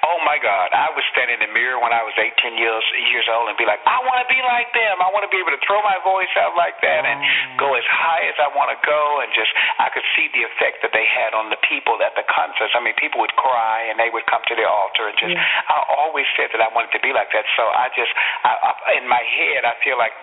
Oh 0.07 0.19
my 0.25 0.41
God, 0.41 0.73
I 0.73 0.91
would 0.91 1.05
stand 1.13 1.29
in 1.29 1.39
the 1.39 1.51
mirror 1.53 1.77
when 1.79 1.93
I 1.93 2.03
was 2.03 2.17
18 2.17 2.57
years 2.59 2.83
years 3.13 3.29
old 3.29 3.47
and 3.47 3.55
be 3.55 3.69
like, 3.69 3.79
I 3.85 4.01
want 4.03 4.19
to 4.19 4.27
be 4.27 4.41
like 4.43 4.73
them. 4.73 4.97
I 4.99 5.13
want 5.13 5.23
to 5.23 5.31
be 5.31 5.37
able 5.37 5.53
to 5.53 5.61
throw 5.61 5.79
my 5.85 6.01
voice 6.01 6.31
out 6.41 6.57
like 6.57 6.81
that 6.81 7.05
and 7.05 7.21
go 7.61 7.77
as 7.77 7.85
high 7.85 8.25
as 8.27 8.35
I 8.41 8.49
want 8.57 8.73
to 8.73 8.79
go, 8.81 9.21
and 9.21 9.29
just 9.37 9.53
I 9.77 9.93
could 9.93 10.05
see 10.17 10.27
the 10.33 10.43
effect 10.49 10.81
that 10.81 10.91
they 10.91 11.05
had 11.05 11.37
on 11.37 11.53
the 11.53 11.61
people 11.69 12.01
at 12.01 12.17
the 12.17 12.25
concerts. 12.25 12.73
I 12.73 12.81
mean, 12.81 12.97
people 12.97 13.12
would 13.17 13.33
cry 13.37 13.87
and 13.89 13.99
they 13.99 14.09
would 14.09 14.25
come 14.27 14.41
to 14.47 14.55
the 14.55 14.65
altar 14.65 15.09
and 15.09 15.17
just. 15.17 15.35
I 15.35 15.77
always 15.97 16.25
said 16.37 16.49
that 16.53 16.61
I 16.61 16.69
wanted 16.73 16.91
to 16.95 17.01
be 17.01 17.13
like 17.13 17.29
that, 17.33 17.45
so 17.57 17.63
I 17.69 17.89
just 17.93 18.13
I, 18.43 18.51
I, 18.57 18.71
in 18.97 19.05
my 19.07 19.21
head 19.21 19.65
I 19.65 19.73
feel 19.83 19.97
like 19.97 20.13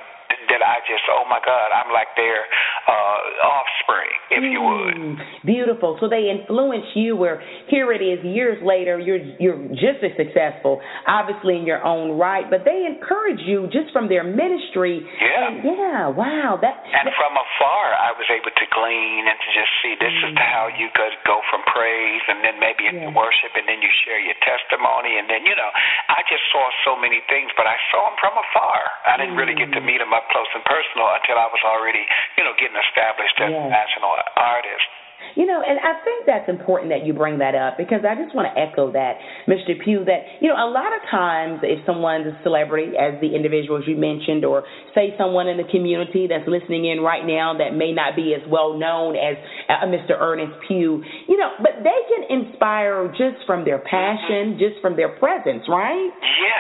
that 0.48 0.62
I 0.62 0.80
just 0.86 1.04
oh 1.10 1.26
my 1.26 1.42
God 1.42 1.68
I'm 1.74 1.90
like 1.92 2.14
their 2.14 2.46
uh, 2.88 3.18
offspring, 3.44 4.12
if 4.30 4.42
you 4.44 4.60
would. 4.60 4.94
Mm, 4.96 5.16
Beautiful. 5.44 5.96
So 6.00 6.08
they 6.08 6.28
influence 6.30 6.86
you 6.94 7.16
where 7.16 7.40
here 7.68 7.92
it 7.92 8.02
is 8.02 8.20
years 8.24 8.58
later 8.64 8.98
you're 8.98 9.20
you're 9.40 9.58
just 9.76 10.00
as 10.04 10.12
successful, 10.16 10.80
obviously 11.06 11.56
in 11.56 11.64
your 11.64 11.82
own 11.84 12.18
right, 12.18 12.46
but 12.48 12.64
they 12.64 12.84
encourage 12.86 13.40
you 13.44 13.66
just 13.72 13.90
from 13.92 14.08
their 14.08 14.24
ministry. 14.24 15.00
Yeah. 15.00 15.48
And 15.48 15.54
yeah, 15.64 16.08
wow. 16.12 16.58
That, 16.60 16.84
And 16.84 17.08
from 17.16 17.32
afar, 17.34 17.84
I 17.96 18.12
was 18.16 18.28
able 18.30 18.52
to 18.52 18.66
glean 18.72 19.22
and 19.26 19.36
to 19.38 19.48
just 19.56 19.72
see 19.82 19.92
this 20.00 20.14
is 20.28 20.34
how 20.36 20.68
you 20.72 20.88
could 20.94 21.14
go 21.24 21.40
from 21.50 21.64
praise 21.72 22.22
and 22.28 22.44
then 22.44 22.56
maybe 22.60 22.84
Yeah. 22.90 23.12
worship 23.14 23.52
and 23.56 23.64
then 23.68 23.80
you 23.80 23.90
share 24.04 24.20
your 24.20 24.36
testimony 24.44 25.16
and 25.20 25.28
then 25.30 25.44
you 25.46 25.54
know 25.56 25.70
I 26.10 26.20
just 26.28 26.42
saw 26.52 26.64
so 26.84 26.92
many 26.98 27.22
things, 27.30 27.50
but 27.56 27.66
I 27.66 27.76
saw 27.90 28.08
them 28.10 28.16
from 28.20 28.34
afar. 28.36 28.80
I 29.08 29.16
didn't 29.18 29.36
really 29.38 29.54
get 29.56 29.70
to 29.74 29.80
meet 29.80 29.98
them 30.02 30.12
up 30.12 30.26
close 30.30 30.48
and 30.54 30.64
personal 30.66 31.06
until 31.16 31.38
I 31.40 31.48
was 31.48 31.62
already 31.64 32.02
you 32.36 32.44
know 32.44 32.52
getting 32.60 32.69
established 32.76 33.36
as 33.40 33.50
a 33.50 33.68
national 33.68 34.12
artist. 34.36 34.88
You 35.36 35.46
know, 35.46 35.62
and 35.62 35.78
I 35.78 36.02
think 36.02 36.26
that's 36.26 36.48
important 36.48 36.90
that 36.90 37.06
you 37.06 37.12
bring 37.12 37.38
that 37.38 37.54
up 37.54 37.78
because 37.78 38.02
I 38.02 38.18
just 38.18 38.34
want 38.34 38.50
to 38.50 38.54
echo 38.58 38.90
that, 38.92 39.20
Mr. 39.46 39.78
Pugh, 39.78 40.04
that, 40.06 40.26
you 40.40 40.48
know, 40.48 40.58
a 40.58 40.66
lot 40.66 40.90
of 40.90 41.02
times 41.10 41.60
if 41.62 41.84
someone's 41.86 42.26
a 42.26 42.34
celebrity, 42.42 42.96
as 42.98 43.20
the 43.20 43.30
individuals 43.30 43.84
you 43.86 43.96
mentioned, 43.96 44.44
or 44.44 44.64
say 44.94 45.14
someone 45.18 45.46
in 45.46 45.56
the 45.56 45.68
community 45.70 46.26
that's 46.26 46.48
listening 46.48 46.88
in 46.88 47.00
right 47.00 47.22
now 47.22 47.54
that 47.56 47.76
may 47.76 47.92
not 47.92 48.16
be 48.16 48.34
as 48.34 48.42
well 48.50 48.74
known 48.74 49.14
as 49.14 49.36
uh, 49.68 49.86
Mr. 49.86 50.18
Earnest 50.18 50.56
Pugh, 50.66 51.04
you 51.28 51.36
know, 51.36 51.54
but 51.62 51.84
they 51.84 52.00
can 52.10 52.22
inspire 52.26 53.08
just 53.14 53.44
from 53.46 53.64
their 53.64 53.78
passion, 53.78 54.58
just 54.58 54.80
from 54.82 54.96
their 54.96 55.14
presence, 55.20 55.62
right? 55.68 56.10
Yeah, 56.20 56.59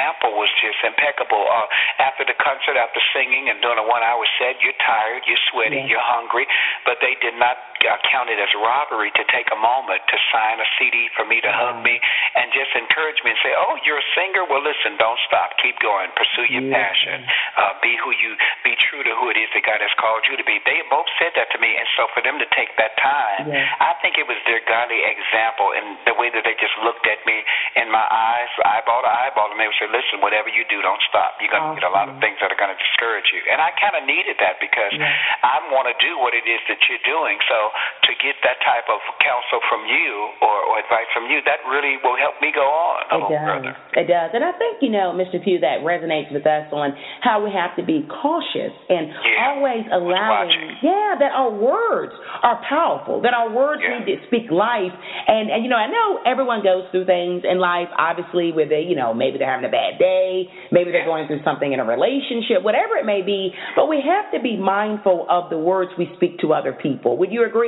example 0.00 0.32
was 0.32 0.48
just 0.64 0.80
impeccable. 0.80 1.44
Uh, 1.44 1.68
after 2.00 2.24
the 2.24 2.32
concert, 2.40 2.80
after 2.80 3.00
singing 3.12 3.52
and 3.52 3.60
doing 3.60 3.76
a 3.76 3.84
one-hour 3.84 4.24
set, 4.40 4.56
you're 4.64 4.76
tired, 4.80 5.20
you're 5.28 5.40
sweaty, 5.52 5.76
Yeah. 5.76 5.92
you're 5.92 6.08
hungry, 6.08 6.48
but 6.88 6.96
they 7.04 7.14
did 7.20 7.36
not 7.36 7.69
uh, 7.86 7.96
count 8.10 8.28
it 8.28 8.38
as 8.38 8.50
robbery 8.56 9.10
to 9.16 9.24
take 9.32 9.48
a 9.52 9.58
moment 9.58 10.02
to 10.08 10.16
sign 10.32 10.60
a 10.60 10.68
CD 10.78 11.08
for 11.16 11.24
me 11.24 11.40
to 11.40 11.50
hug 11.50 11.80
me 11.82 11.96
and 12.36 12.52
just 12.52 12.72
encourage 12.76 13.18
me 13.24 13.30
and 13.32 13.40
say, 13.42 13.52
"Oh, 13.56 13.76
you're 13.84 13.98
a 13.98 14.08
singer. 14.14 14.44
Well, 14.44 14.60
listen, 14.62 14.96
don't 15.00 15.18
stop. 15.26 15.56
Keep 15.62 15.80
going. 15.80 16.10
Pursue 16.16 16.46
your 16.52 16.62
Yeah. 16.68 16.76
passion. 16.76 17.18
Uh, 17.56 17.74
be 17.80 17.96
who 17.96 18.10
you. 18.12 18.36
Be 18.64 18.76
true 18.90 19.02
to 19.02 19.12
who 19.16 19.30
it 19.30 19.36
is 19.36 19.48
that 19.56 19.62
God 19.64 19.80
has 19.80 19.92
called 19.94 20.26
you 20.28 20.36
to 20.36 20.44
be." 20.44 20.58
They 20.64 20.82
both 20.90 21.08
said 21.18 21.32
that 21.34 21.50
to 21.52 21.58
me, 21.58 21.76
and 21.76 21.86
so 21.96 22.08
for 22.12 22.20
them 22.20 22.38
to 22.38 22.46
take 22.56 22.74
that 22.76 22.96
time, 22.98 23.50
Yeah. 23.52 23.64
I 23.80 23.92
think 24.02 24.18
it 24.18 24.26
was 24.26 24.36
their 24.44 24.60
godly 24.60 25.02
example 25.04 25.72
and 25.72 25.96
the 26.04 26.14
way 26.14 26.28
that 26.30 26.44
they 26.44 26.54
just 26.54 26.76
looked 26.78 27.06
at 27.06 27.24
me 27.26 27.44
in 27.76 27.90
my 27.90 28.06
eyes, 28.10 28.48
eyeball 28.64 29.02
to 29.02 29.08
eyeball, 29.08 29.50
and 29.50 29.60
they 29.60 29.66
would 29.66 29.76
say, 29.76 29.86
"Listen, 29.88 30.20
whatever 30.20 30.48
you 30.48 30.64
do, 30.64 30.82
don't 30.82 31.02
stop. 31.02 31.40
You're 31.40 31.50
going 31.50 31.74
to 31.74 31.80
get 31.80 31.88
a 31.88 31.92
lot 31.92 32.08
of 32.08 32.18
things 32.20 32.38
that 32.40 32.52
are 32.52 32.60
going 32.60 32.74
to 32.76 32.80
discourage 32.82 33.32
you." 33.32 33.42
And 33.48 33.60
I 33.60 33.70
kind 33.80 33.96
of 33.96 34.04
needed 34.04 34.38
that 34.38 34.60
because 34.60 34.92
Yeah. 34.92 35.12
I 35.42 35.58
want 35.70 35.88
to 35.88 35.94
do 36.04 36.18
what 36.18 36.34
it 36.34 36.46
is 36.46 36.60
that 36.68 36.88
you're 36.88 36.98
doing. 37.04 37.40
So 37.48 37.69
to 38.08 38.10
get 38.22 38.36
that 38.44 38.58
type 38.64 38.86
of 38.90 39.00
counsel 39.22 39.60
from 39.68 39.86
you 39.86 40.10
or, 40.42 40.56
or 40.70 40.74
advice 40.82 41.08
from 41.14 41.26
you, 41.30 41.40
that 41.46 41.60
really 41.68 41.96
will 42.02 42.16
help 42.18 42.36
me 42.42 42.50
go 42.54 42.64
on 42.66 43.00
a 43.10 43.16
It 43.16 43.20
little 43.22 43.30
does. 43.36 43.46
further. 43.46 43.74
It 44.00 44.06
does. 44.10 44.30
And 44.34 44.42
I 44.44 44.52
think, 44.58 44.82
you 44.82 44.90
know, 44.90 45.12
Mr. 45.14 45.38
Pugh, 45.42 45.60
that 45.60 45.82
resonates 45.86 46.30
with 46.32 46.46
us 46.46 46.66
on 46.72 46.92
how 47.20 47.42
we 47.44 47.50
have 47.52 47.74
to 47.76 47.84
be 47.84 48.06
cautious 48.08 48.72
and 48.88 49.08
Yeah. 49.10 49.46
always 49.54 49.84
allowing, 49.92 50.78
yeah, 50.82 51.14
that 51.20 51.32
our 51.32 51.50
words 51.50 52.12
are 52.42 52.56
powerful, 52.68 53.20
that 53.22 53.34
our 53.34 53.48
words 53.50 53.82
Yeah. 53.82 53.98
need 54.00 54.06
to 54.16 54.16
speak 54.26 54.50
life. 54.50 54.92
And, 55.28 55.50
and, 55.50 55.62
you 55.64 55.70
know, 55.70 55.76
I 55.78 55.86
know 55.86 56.20
everyone 56.26 56.62
goes 56.62 56.84
through 56.90 57.04
things 57.06 57.44
in 57.44 57.58
life, 57.58 57.88
obviously, 57.98 58.52
where 58.52 58.66
they, 58.66 58.82
you 58.82 58.96
know, 58.96 59.12
maybe 59.14 59.38
they're 59.38 59.50
having 59.50 59.66
a 59.66 59.72
bad 59.72 59.98
day, 59.98 60.48
maybe 60.70 60.90
they're 60.90 61.04
going 61.04 61.26
through 61.26 61.42
something 61.44 61.72
in 61.72 61.80
a 61.80 61.84
relationship, 61.84 62.62
whatever 62.62 62.96
it 62.96 63.04
may 63.04 63.22
be. 63.22 63.52
But 63.76 63.86
we 63.88 64.00
have 64.00 64.30
to 64.32 64.40
be 64.40 64.56
mindful 64.56 65.26
of 65.28 65.50
the 65.50 65.58
words 65.58 65.90
we 65.98 66.10
speak 66.16 66.38
to 66.40 66.52
other 66.52 66.72
people. 66.72 67.16
Would 67.18 67.30
you 67.32 67.44
agree? 67.44 67.59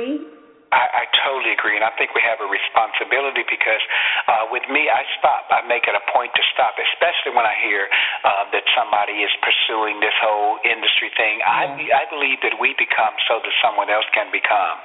I, 0.73 1.05
I 1.05 1.13
totally 1.21 1.53
agree, 1.53 1.77
and 1.77 1.85
I 1.85 1.93
think 2.01 2.17
we 2.17 2.25
have 2.25 2.41
a 2.41 2.49
responsibility 2.49 3.45
because 3.45 3.83
uh, 4.25 4.49
with 4.49 4.65
me, 4.73 4.89
I 4.89 5.05
stop. 5.21 5.45
I 5.53 5.61
make 5.69 5.85
it 5.85 5.93
a 5.93 6.01
point 6.09 6.33
to 6.33 6.43
stop, 6.49 6.73
especially 6.81 7.37
when 7.37 7.45
I 7.45 7.53
hear 7.61 7.85
uh, 8.25 8.49
that 8.49 8.65
somebody 8.73 9.21
is 9.21 9.29
pursuing 9.45 10.01
this 10.01 10.17
whole 10.17 10.57
industry 10.65 11.13
thing. 11.13 11.45
I 11.45 11.77
I 11.77 12.09
believe 12.09 12.41
that 12.41 12.57
we 12.57 12.73
become 12.73 13.13
so 13.29 13.37
that 13.37 13.53
someone 13.61 13.93
else 13.93 14.09
can 14.17 14.33
become, 14.33 14.77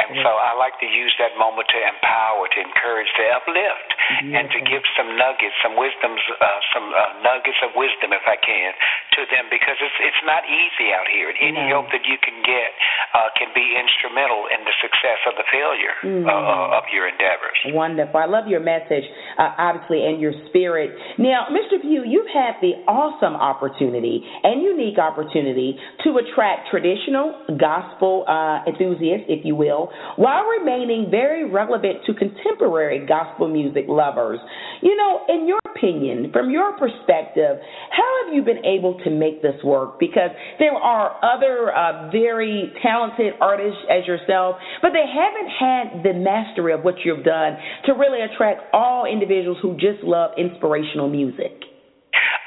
and 0.00 0.16
so 0.24 0.32
I 0.32 0.56
like 0.56 0.80
to 0.80 0.88
use 0.88 1.12
that 1.20 1.36
moment 1.36 1.68
to 1.68 1.78
empower, 1.78 2.48
to 2.48 2.58
encourage, 2.64 3.10
to 3.20 3.24
uplift, 3.36 3.88
and 4.34 4.46
to 4.52 4.60
give 4.66 4.82
some 4.96 5.16
nuggets, 5.16 5.56
some 5.64 5.74
wisdoms, 5.78 6.20
uh, 6.36 6.44
some 6.74 6.86
uh, 6.92 7.20
nuggets 7.24 7.58
of 7.64 7.72
wisdom, 7.76 8.12
if 8.12 8.24
I 8.26 8.36
can, 8.40 8.70
to 9.18 9.20
them 9.32 9.48
because 9.50 9.76
it's 9.80 9.98
it's 10.04 10.22
not 10.28 10.44
easy 10.48 10.92
out 10.92 11.08
here. 11.08 11.28
And 11.32 11.38
any 11.40 11.62
No. 11.68 11.80
help 11.82 11.86
that 11.92 12.04
you 12.06 12.18
can 12.20 12.36
get 12.44 12.70
uh, 13.16 13.28
can 13.38 13.50
be 13.54 13.64
instrumental 13.76 14.46
in 14.52 14.60
the 14.64 14.74
success 14.82 15.20
of 15.28 15.34
the 15.40 15.46
failure 15.50 15.96
Mm. 16.04 16.26
uh, 16.28 16.78
of 16.78 16.84
your 16.92 17.08
endeavors. 17.08 17.58
Wonderful. 17.72 18.18
I 18.20 18.26
love 18.26 18.46
your 18.46 18.60
message, 18.60 19.04
uh, 19.38 19.54
obviously, 19.58 20.04
and 20.06 20.20
your 20.20 20.32
spirit. 20.48 20.90
Now, 21.18 21.46
Mr. 21.50 21.80
Pugh, 21.80 22.04
you've 22.04 22.28
had 22.32 22.60
the 22.60 22.84
awesome 22.86 23.34
opportunity 23.34 24.22
and 24.42 24.62
unique 24.62 24.98
opportunity 24.98 25.78
to 26.04 26.18
attract 26.18 26.68
traditional 26.70 27.34
gospel 27.58 28.24
uh, 28.28 28.64
enthusiasts, 28.68 29.26
if 29.28 29.44
you 29.44 29.54
will, 29.56 29.90
while 30.16 30.44
remaining 30.44 31.10
very 31.10 31.48
relevant 31.48 32.04
to 32.06 32.14
contemporary 32.14 33.06
gospel 33.06 33.48
music 33.48 33.84
lovers. 33.94 34.40
You 34.82 34.96
know, 34.96 35.20
in 35.28 35.48
your 35.48 35.60
opinion, 35.74 36.30
from 36.32 36.50
your 36.50 36.72
perspective, 36.76 37.58
how 37.90 38.24
have 38.24 38.34
you 38.34 38.42
been 38.42 38.64
able 38.64 38.98
to 39.04 39.10
make 39.10 39.42
this 39.42 39.62
work? 39.64 39.98
Because 39.98 40.30
there 40.58 40.74
are 40.74 41.16
other 41.24 41.74
uh, 41.74 42.10
very 42.10 42.72
talented 42.82 43.34
artists 43.40 43.80
as 43.90 44.06
yourself, 44.06 44.56
but 44.82 44.90
they 44.92 45.04
haven't 45.06 45.50
had 45.50 46.02
the 46.02 46.18
mastery 46.18 46.72
of 46.72 46.82
what 46.82 46.94
you've 47.04 47.24
done 47.24 47.56
to 47.86 47.92
really 47.92 48.20
attract 48.20 48.62
all 48.72 49.06
individuals 49.06 49.58
who 49.62 49.74
just 49.74 50.02
love 50.02 50.32
inspirational 50.38 51.08
music. 51.08 51.73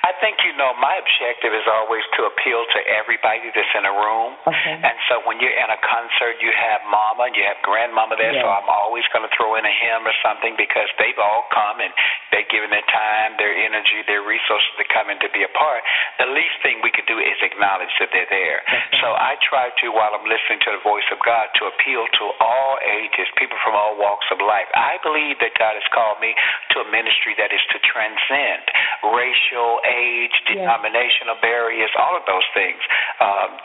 I 0.07 0.15
think 0.23 0.39
you 0.47 0.55
know 0.55 0.71
my 0.79 0.95
objective 1.03 1.51
is 1.51 1.67
always 1.67 1.99
to 2.15 2.31
appeal 2.31 2.63
to 2.63 2.79
everybody 2.87 3.51
that's 3.51 3.73
in 3.75 3.83
a 3.83 3.91
room. 3.91 4.39
Okay. 4.47 4.79
And 4.79 4.95
so 5.11 5.19
when 5.27 5.43
you're 5.43 5.51
in 5.51 5.67
a 5.67 5.79
concert, 5.83 6.39
you 6.39 6.47
have 6.55 6.79
mama, 6.87 7.27
you 7.35 7.43
have 7.43 7.59
grandmama 7.59 8.15
there. 8.15 8.31
So 8.39 8.47
I'm 8.47 8.71
always 8.71 9.03
going 9.11 9.27
to 9.27 9.33
throw 9.35 9.59
in 9.59 9.67
a 9.67 9.75
hymn 9.83 10.07
or 10.07 10.15
something 10.23 10.55
because 10.55 10.87
they've 10.95 11.19
all 11.19 11.51
come 11.51 11.83
and 11.83 11.91
they're 12.31 12.47
giving 12.47 12.71
their 12.71 12.87
time, 12.87 13.35
their 13.35 13.51
energy, 13.51 13.99
their 14.07 14.23
resources 14.23 14.71
to 14.79 14.87
come 14.87 15.11
in 15.11 15.19
to 15.19 15.27
be 15.35 15.43
a 15.43 15.51
part. 15.51 15.83
The 16.23 16.31
least 16.31 16.55
thing 16.63 16.79
we 16.79 16.95
could 16.95 17.09
do 17.11 17.19
is 17.19 17.35
acknowledge 17.43 17.91
that 17.99 18.07
they're 18.15 18.31
there. 18.31 18.63
So 19.03 19.11
I 19.11 19.35
try 19.43 19.75
to, 19.75 19.85
while 19.91 20.15
I'm 20.15 20.23
listening 20.23 20.63
to 20.71 20.79
the 20.79 20.83
voice 20.87 21.07
of 21.11 21.19
God, 21.19 21.51
to 21.59 21.67
appeal 21.67 22.07
to 22.07 22.23
all 22.39 22.79
ages, 22.79 23.27
people 23.35 23.59
from 23.59 23.75
all 23.75 23.99
walks 23.99 24.31
of 24.31 24.39
life. 24.39 24.71
I 24.71 25.03
believe 25.03 25.35
that 25.43 25.51
God 25.59 25.75
has 25.75 25.87
called 25.91 26.23
me 26.23 26.31
to 26.71 26.87
a 26.87 26.87
ministry 26.95 27.35
that 27.35 27.51
is 27.51 27.63
to 27.75 27.77
transcend 27.83 28.63
racial, 29.03 29.81
age, 29.97 30.35
denominational 30.45 31.35
barriers, 31.41 31.89
all 31.97 32.13
of 32.13 32.23
those 32.29 32.45
things, 32.53 32.77
um, 33.19 33.57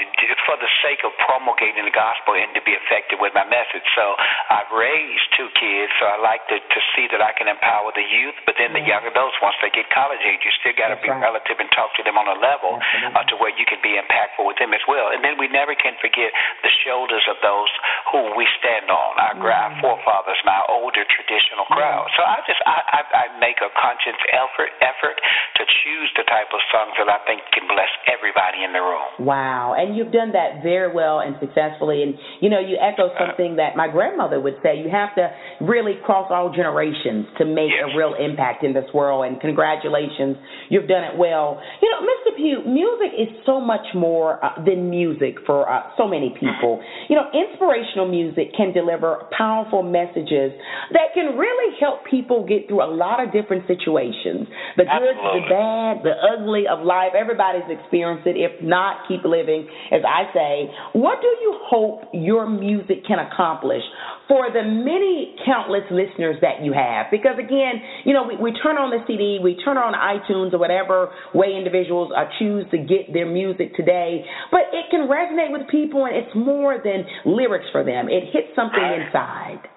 for 0.49 0.57
the 0.59 0.71
sake 0.83 1.05
of 1.05 1.13
promulgating 1.23 1.85
the 1.85 1.95
gospel 1.95 2.35
and 2.35 2.51
to 2.57 2.63
be 2.65 2.73
effective 2.73 3.21
with 3.21 3.31
my 3.37 3.45
message. 3.47 3.85
So 3.95 4.17
I've 4.51 4.73
raised 4.73 5.27
two 5.37 5.49
kids, 5.55 5.93
so 6.01 6.09
I 6.09 6.17
like 6.19 6.43
to, 6.51 6.57
to 6.59 6.81
see 6.97 7.07
that 7.13 7.21
I 7.21 7.37
can 7.37 7.47
empower 7.47 7.93
the 7.95 8.03
youth, 8.03 8.35
but 8.49 8.57
then 8.57 8.73
the 8.73 8.83
young 8.83 9.05
adults, 9.07 9.37
once 9.45 9.55
they 9.61 9.71
get 9.71 9.87
college 9.93 10.25
age, 10.25 10.41
you 10.43 10.51
still 10.65 10.75
got 10.75 10.91
to 10.91 10.99
be 11.05 11.13
right. 11.13 11.21
relative 11.21 11.61
and 11.61 11.69
talk 11.77 11.93
to 12.01 12.03
them 12.03 12.17
on 12.17 12.27
a 12.27 12.39
level 12.41 12.81
Absolutely. 12.81 13.15
uh, 13.15 13.25
to 13.29 13.35
where 13.39 13.53
you 13.55 13.69
can 13.69 13.79
be 13.85 14.01
impactful 14.01 14.43
with 14.43 14.57
them 14.59 14.73
as 14.73 14.83
well. 14.89 15.13
And 15.13 15.21
then 15.21 15.37
we 15.37 15.47
never 15.53 15.77
can 15.77 15.95
forget 16.01 16.33
the 16.65 16.73
shoulders 16.83 17.23
of 17.29 17.37
those 17.45 17.71
who 18.11 18.33
we 18.35 18.49
stand 18.59 18.89
on, 18.89 19.13
our, 19.21 19.35
Mm-hmm. 19.43 19.81
forefathers, 19.83 20.39
and 20.43 20.51
our 20.55 20.67
older 20.71 21.05
traditional 21.09 21.67
crowd. 21.69 22.09
So 22.17 22.23
I 22.23 22.39
just 22.47 22.61
I, 22.65 22.79
I, 22.89 23.01
I 23.11 23.25
make 23.43 23.59
a 23.61 23.69
conscious 23.75 24.17
effort 24.33 24.71
effort 24.81 25.19
to 25.59 25.63
choose 25.83 26.09
the 26.15 26.22
type 26.31 26.49
of 26.55 26.63
songs 26.71 26.95
that 27.03 27.11
I 27.11 27.19
think 27.27 27.43
can 27.51 27.67
bless 27.67 27.91
everybody 28.07 28.63
in 28.63 28.71
the 28.73 28.79
room. 28.79 29.27
Wow. 29.27 29.75
And 29.77 29.97
you've 29.97 30.13
done 30.15 30.33
that 30.33 30.63
very 30.63 30.93
well 30.93 31.19
and 31.21 31.35
successfully. 31.43 32.03
And, 32.07 32.15
you 32.39 32.49
know, 32.49 32.63
you 32.63 32.79
echo 32.79 33.11
uh-huh. 33.11 33.35
something 33.35 33.57
that 33.57 33.75
my 33.75 33.91
grandmother 33.91 34.39
would 34.39 34.63
say. 34.63 34.79
You 34.79 34.89
have 34.89 35.15
to 35.19 35.35
really 35.59 35.99
cross 36.07 36.31
all 36.31 36.55
generations 36.55 37.27
to 37.39 37.45
make 37.45 37.75
Yes. 37.75 37.91
a 37.91 37.97
real 37.99 38.15
impact 38.15 38.63
in 38.63 38.73
this 38.73 38.87
world. 38.95 39.27
And 39.27 39.41
congratulations. 39.41 40.37
You've 40.69 40.87
done 40.87 41.03
it 41.05 41.17
well. 41.19 41.59
You 41.81 41.91
know, 41.91 42.07
Mr. 42.07 42.22
Music 42.39 43.13
is 43.19 43.29
so 43.47 43.61
much 43.61 43.87
more 43.95 44.43
uh, 44.45 44.63
than 44.65 44.91
music 44.91 45.37
for 45.47 45.69
uh, 45.69 45.91
so 45.97 46.07
many 46.07 46.35
people. 46.39 46.83
You 47.09 47.17
know, 47.17 47.29
inspirational 47.33 48.09
music 48.09 48.55
can 48.57 48.73
deliver 48.73 49.29
powerful 49.37 49.83
messages 49.83 50.53
that 50.93 51.15
can 51.15 51.37
really 51.37 51.77
help 51.81 52.05
people 52.09 52.47
get 52.47 52.69
through 52.69 52.83
a 52.83 52.91
lot 52.91 53.23
of 53.23 53.33
different 53.33 53.67
situations. 53.67 54.49
The 54.77 54.85
good, 54.85 55.17
the 55.17 55.43
bad, 55.49 56.05
the 56.05 56.15
ugly 56.19 56.65
of 56.69 56.85
life. 56.85 57.13
Everybody's 57.19 57.69
experienced 57.69 58.27
it. 58.27 58.37
If 58.37 58.63
not, 58.63 59.09
keep 59.09 59.25
living. 59.25 59.69
As 59.91 60.03
I 60.07 60.33
say, 60.33 60.71
what 60.93 61.21
do 61.21 61.29
you 61.29 61.59
hope 61.65 62.03
your 62.13 62.49
music 62.49 63.05
can 63.07 63.19
accomplish 63.19 63.83
for 64.29 64.49
the 64.53 64.63
many 64.63 65.35
countless 65.45 65.85
listeners 65.91 66.37
that 66.41 66.63
you 66.63 66.73
have? 66.73 67.07
Because 67.11 67.37
again, 67.39 67.83
you 68.05 68.13
know, 68.13 68.25
we, 68.25 68.37
we 68.37 68.53
turn 68.63 68.77
on 68.77 68.91
the 68.91 69.05
CD, 69.07 69.39
we 69.43 69.57
turn 69.65 69.77
on 69.77 69.95
iTunes 69.95 70.53
or 70.53 70.59
whatever 70.59 71.11
way 71.35 71.55
individuals 71.57 72.13
uh, 72.23 72.29
choose 72.39 72.65
to 72.71 72.79
get 72.79 73.13
their 73.13 73.27
music 73.27 73.75
today, 73.75 74.25
but 74.51 74.63
it 74.73 74.87
can 74.91 75.09
resonate 75.09 75.53
with 75.53 75.69
people 75.69 76.07
and 76.07 76.17
it's 76.17 76.35
more 76.35 76.79
than 76.83 77.05
lyrics 77.25 77.67
for 77.73 77.85
them. 77.85 78.09
It 78.09 78.25
hits 78.33 78.49
something 78.55 78.83
inside. 78.83 79.72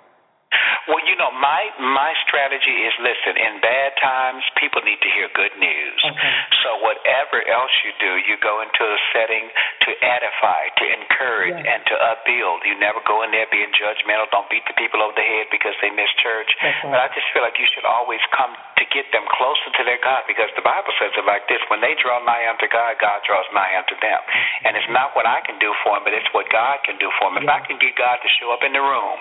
Well, 0.87 1.01
you 1.05 1.15
know, 1.17 1.31
my 1.33 1.71
my 1.81 2.13
strategy 2.27 2.85
is 2.85 2.93
listen, 3.01 3.35
in 3.37 3.59
bad 3.61 3.97
times 4.01 4.43
people 4.59 4.81
need 4.85 5.01
to 5.01 5.09
hear 5.11 5.29
good 5.33 5.53
news. 5.57 5.99
Okay. 6.05 6.33
So 6.63 6.77
whatever 6.81 7.41
else 7.49 7.73
you 7.85 7.91
do, 7.97 8.11
you 8.25 8.37
go 8.41 8.61
into 8.61 8.83
a 8.83 8.99
setting 9.13 9.49
to 9.85 9.91
edify, 10.01 10.69
to 10.81 10.85
encourage 10.93 11.55
Yes. 11.55 11.65
and 11.77 11.81
to 11.87 11.95
upbuild. 12.11 12.65
You 12.65 12.75
never 12.81 12.99
go 13.05 13.21
in 13.23 13.31
there 13.31 13.47
being 13.53 13.69
judgmental, 13.77 14.25
don't 14.33 14.49
beat 14.49 14.65
the 14.65 14.73
people 14.75 15.01
over 15.01 15.13
the 15.13 15.23
head 15.25 15.47
because 15.53 15.73
they 15.81 15.89
miss 15.93 16.09
church. 16.19 16.49
Right. 16.61 16.73
But 16.89 16.99
I 16.99 17.07
just 17.13 17.27
feel 17.31 17.45
like 17.45 17.57
you 17.61 17.69
should 17.69 17.85
always 17.85 18.21
come 18.33 18.51
to 18.81 18.83
get 18.89 19.07
them 19.13 19.23
closer 19.29 19.69
to 19.77 19.81
their 19.85 20.01
God 20.01 20.25
because 20.27 20.49
the 20.57 20.65
Bible 20.65 20.91
says 20.99 21.13
it 21.15 21.25
like 21.25 21.45
this 21.47 21.61
when 21.69 21.79
they 21.85 21.93
draw 22.01 22.17
nigh 22.25 22.49
unto 22.49 22.67
God, 22.67 22.97
God 22.97 23.21
draws 23.23 23.45
nigh 23.53 23.77
unto 23.77 23.95
them. 24.01 24.19
Mm-hmm. 24.19 24.65
And 24.65 24.71
it's 24.75 24.89
not 24.91 25.13
what 25.15 25.29
I 25.29 25.39
can 25.45 25.61
do 25.61 25.71
for 25.85 25.95
them, 25.95 26.03
but 26.03 26.13
it's 26.17 26.27
what 26.33 26.49
God 26.49 26.81
can 26.83 26.97
do 26.97 27.09
for 27.21 27.29
them. 27.29 27.43
If 27.45 27.49
I 27.49 27.61
can 27.61 27.77
get 27.77 27.93
God 27.95 28.17
to 28.19 28.29
show 28.41 28.49
up 28.51 28.65
in 28.65 28.73
the 28.73 28.81
room, 28.81 29.19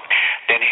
then 0.48 0.63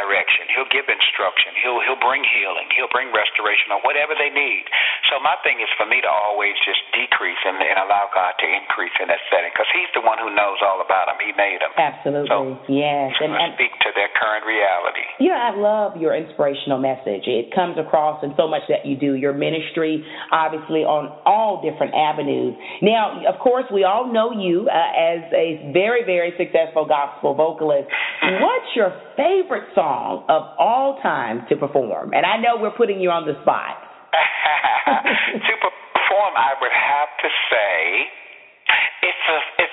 direction, 0.00 0.48
He'll 0.56 0.72
give 0.72 0.88
instruction, 0.88 1.52
He'll 1.60 1.84
He'll 1.84 2.00
bring 2.00 2.24
healing, 2.24 2.72
He'll 2.72 2.90
bring 2.90 3.12
restoration 3.12 3.76
or 3.76 3.84
whatever 3.84 4.16
they 4.16 4.32
need. 4.32 4.64
So 5.10 5.18
my 5.18 5.34
thing 5.42 5.58
is 5.58 5.66
for 5.74 5.90
me 5.90 5.98
to 5.98 6.06
always 6.06 6.54
just 6.62 6.78
decrease 6.94 7.42
and, 7.42 7.58
and 7.58 7.82
allow 7.82 8.06
God 8.14 8.38
to 8.38 8.46
increase 8.46 8.94
in 9.02 9.10
that 9.10 9.18
setting 9.26 9.50
because 9.50 9.66
He's 9.74 9.90
the 9.90 10.06
one 10.06 10.22
who 10.22 10.30
knows 10.30 10.62
all 10.62 10.78
about 10.78 11.10
them. 11.10 11.18
He 11.18 11.34
made 11.34 11.58
them. 11.58 11.74
Absolutely, 11.74 12.30
so 12.30 12.54
yes. 12.70 13.10
and, 13.18 13.34
and 13.34 13.58
speak 13.58 13.74
to 13.82 13.90
their 13.98 14.06
current 14.14 14.46
reality. 14.46 15.02
You 15.18 15.34
know, 15.34 15.42
I 15.42 15.50
love 15.58 15.98
your 15.98 16.14
inspirational 16.14 16.78
message. 16.78 17.26
It 17.26 17.50
comes 17.50 17.74
across 17.74 18.22
in 18.22 18.38
so 18.38 18.46
much 18.46 18.62
that 18.70 18.86
you 18.86 18.94
do. 18.94 19.18
Your 19.18 19.34
ministry, 19.34 20.06
obviously, 20.30 20.86
on 20.86 21.10
all 21.26 21.58
different 21.58 21.90
avenues. 21.98 22.54
Now, 22.78 23.18
of 23.26 23.42
course, 23.42 23.66
we 23.74 23.82
all 23.82 24.06
know 24.06 24.30
you 24.30 24.70
uh, 24.70 24.78
as 24.94 25.26
a 25.34 25.74
very, 25.74 26.06
very 26.06 26.30
successful 26.38 26.86
gospel 26.86 27.34
vocalist. 27.34 27.90
What's 28.38 28.70
your 28.78 28.94
favorite 29.18 29.74
song 29.74 30.22
of 30.30 30.54
all 30.54 31.02
time 31.02 31.50
to 31.50 31.56
perform? 31.58 32.14
And 32.14 32.22
I 32.22 32.38
know 32.38 32.62
we're 32.62 32.78
putting 32.78 33.00
you 33.02 33.10
on 33.10 33.26
the 33.26 33.34
spot. 33.42 33.90
to 35.46 35.52
perform, 35.62 36.32
I 36.36 36.54
would 36.60 36.74
have 36.74 37.10
to 37.22 37.28
say 37.50 38.10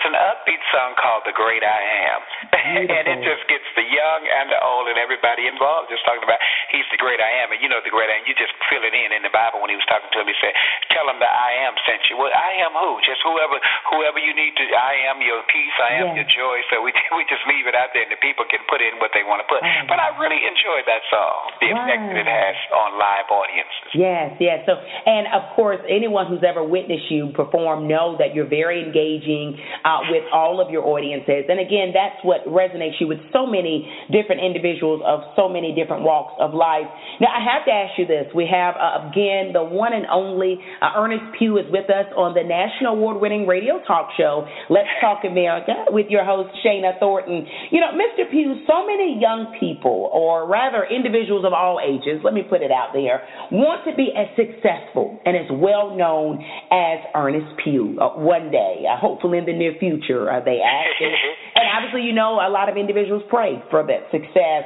an 0.08 0.16
upbeat 0.16 0.64
song 0.72 0.96
called 0.96 1.28
"The 1.28 1.36
Great 1.36 1.62
I 1.62 1.82
Am," 2.08 2.20
and 2.88 3.06
it 3.12 3.20
just 3.28 3.44
gets 3.52 3.68
the 3.76 3.84
young 3.84 4.22
and 4.24 4.48
the 4.48 4.60
old 4.64 4.88
and 4.88 4.96
everybody 4.96 5.52
involved. 5.52 5.92
Just 5.92 6.08
talking 6.08 6.24
about 6.24 6.40
He's 6.72 6.88
the 6.96 7.00
Great 7.00 7.20
I 7.20 7.44
Am, 7.44 7.52
and 7.52 7.60
you 7.60 7.68
know 7.68 7.84
the 7.84 7.92
Great 7.92 8.08
I 8.08 8.24
Am. 8.24 8.24
You 8.24 8.36
just 8.40 8.56
fill 8.72 8.88
it 8.88 8.96
in 8.96 9.12
in 9.12 9.22
the 9.28 9.34
Bible 9.36 9.60
when 9.60 9.68
He 9.68 9.78
was 9.78 9.86
talking 9.92 10.08
to 10.08 10.18
him. 10.24 10.28
He 10.32 10.38
said, 10.40 10.56
"Tell 10.96 11.12
him 11.12 11.20
that 11.20 11.32
I 11.32 11.68
am 11.68 11.76
sent 11.84 12.08
you." 12.08 12.16
Well, 12.16 12.32
I 12.32 12.64
am 12.64 12.72
who? 12.72 13.04
Just 13.04 13.20
whoever 13.28 13.60
whoever 13.92 14.20
you 14.24 14.32
need 14.32 14.56
to. 14.56 14.66
I 14.72 15.12
am 15.12 15.20
your 15.20 15.44
peace. 15.52 15.76
I 15.84 16.00
am 16.00 16.16
your 16.16 16.28
joy. 16.32 16.64
So 16.72 16.80
we 16.80 16.96
we 17.20 17.28
just 17.28 17.44
leave 17.52 17.68
it 17.68 17.76
out 17.76 17.92
there, 17.92 18.08
and 18.08 18.14
the 18.14 18.22
people 18.24 18.48
can 18.48 18.64
put 18.72 18.80
in 18.80 18.96
what 19.04 19.12
they 19.12 19.28
want 19.28 19.44
to 19.44 19.48
put. 19.52 19.60
But 19.92 20.00
I 20.00 20.16
really 20.16 20.40
enjoyed 20.40 20.88
that 20.88 21.04
song. 21.12 21.52
The 21.60 21.76
effect 21.76 22.04
that 22.16 22.20
it 22.24 22.32
has 22.32 22.56
on 22.72 22.96
live 22.96 23.28
audiences. 23.28 23.92
Yes, 23.92 24.40
yes. 24.40 24.64
So, 24.64 24.80
and 24.80 25.28
of 25.36 25.52
course, 25.60 25.84
anyone 25.92 26.32
who's 26.32 26.44
ever 26.48 26.64
witnessed 26.64 27.12
you 27.12 27.36
perform 27.36 27.88
know 27.88 28.16
that 28.20 28.32
you're 28.32 28.50
very 28.50 28.84
engaging 28.84 29.58
uh, 29.84 29.97
with 30.10 30.24
all 30.32 30.62
of 30.62 30.70
your 30.70 30.86
audiences. 30.86 31.46
And 31.50 31.60
again, 31.60 31.92
that's 31.94 32.18
what 32.24 32.46
resonates 32.46 33.00
you 33.00 33.08
with 33.08 33.20
so 33.34 33.46
many 33.46 33.90
different 34.12 34.42
individuals 34.42 35.02
of 35.06 35.22
so 35.36 35.50
many 35.50 35.74
different 35.74 36.04
walks 36.04 36.36
of 36.40 36.54
life. 36.54 36.88
Now, 37.20 37.34
I 37.34 37.42
have 37.42 37.66
to 37.66 37.72
ask 37.72 37.98
you 37.98 38.06
this. 38.06 38.28
We 38.34 38.48
have, 38.52 38.76
uh, 38.76 39.10
again, 39.10 39.54
the 39.54 39.64
one 39.64 39.94
and 39.94 40.06
only 40.08 40.60
uh, 40.82 40.98
Earnest 40.98 41.38
Pugh 41.38 41.58
is 41.58 41.66
with 41.72 41.90
us 41.90 42.06
on 42.16 42.34
the 42.34 42.44
national 42.44 42.94
award 42.94 43.22
winning 43.22 43.48
radio 43.48 43.80
talk 43.86 44.10
show, 44.18 44.48
Let's 44.70 44.90
Talk 45.02 45.24
America, 45.24 45.90
with 45.90 46.08
your 46.10 46.26
host, 46.26 46.50
Shana 46.66 47.00
Thornton. 47.00 47.46
You 47.72 47.82
know, 47.82 47.94
Mr. 47.94 48.30
Pugh, 48.30 48.64
so 48.68 48.86
many 48.86 49.18
young 49.20 49.56
people, 49.60 50.10
or 50.14 50.48
rather 50.48 50.86
individuals 50.86 51.46
of 51.46 51.54
all 51.54 51.80
ages, 51.80 52.22
let 52.24 52.34
me 52.34 52.44
put 52.44 52.62
it 52.62 52.72
out 52.72 52.92
there, 52.94 53.24
want 53.52 53.86
to 53.86 53.96
be 53.96 54.14
as 54.16 54.28
successful 54.36 55.20
and 55.26 55.36
as 55.38 55.48
well 55.52 55.96
known 55.96 56.44
as 56.72 57.00
Earnest 57.16 57.58
Pugh 57.64 57.98
uh, 58.00 58.18
one 58.18 58.52
day, 58.52 58.84
uh, 58.86 58.98
hopefully 59.00 59.38
in 59.38 59.46
the 59.46 59.54
near 59.54 59.74
future, 59.80 60.30
uh, 60.30 60.44
they 60.44 60.60
ask. 60.62 60.96
and 61.56 61.66
obviously, 61.76 62.02
you 62.04 62.14
know, 62.14 62.40
a 62.42 62.50
lot 62.50 62.70
of 62.70 62.78
individuals 62.78 63.24
pray 63.30 63.62
for 63.70 63.86
that 63.86 64.10
success. 64.12 64.64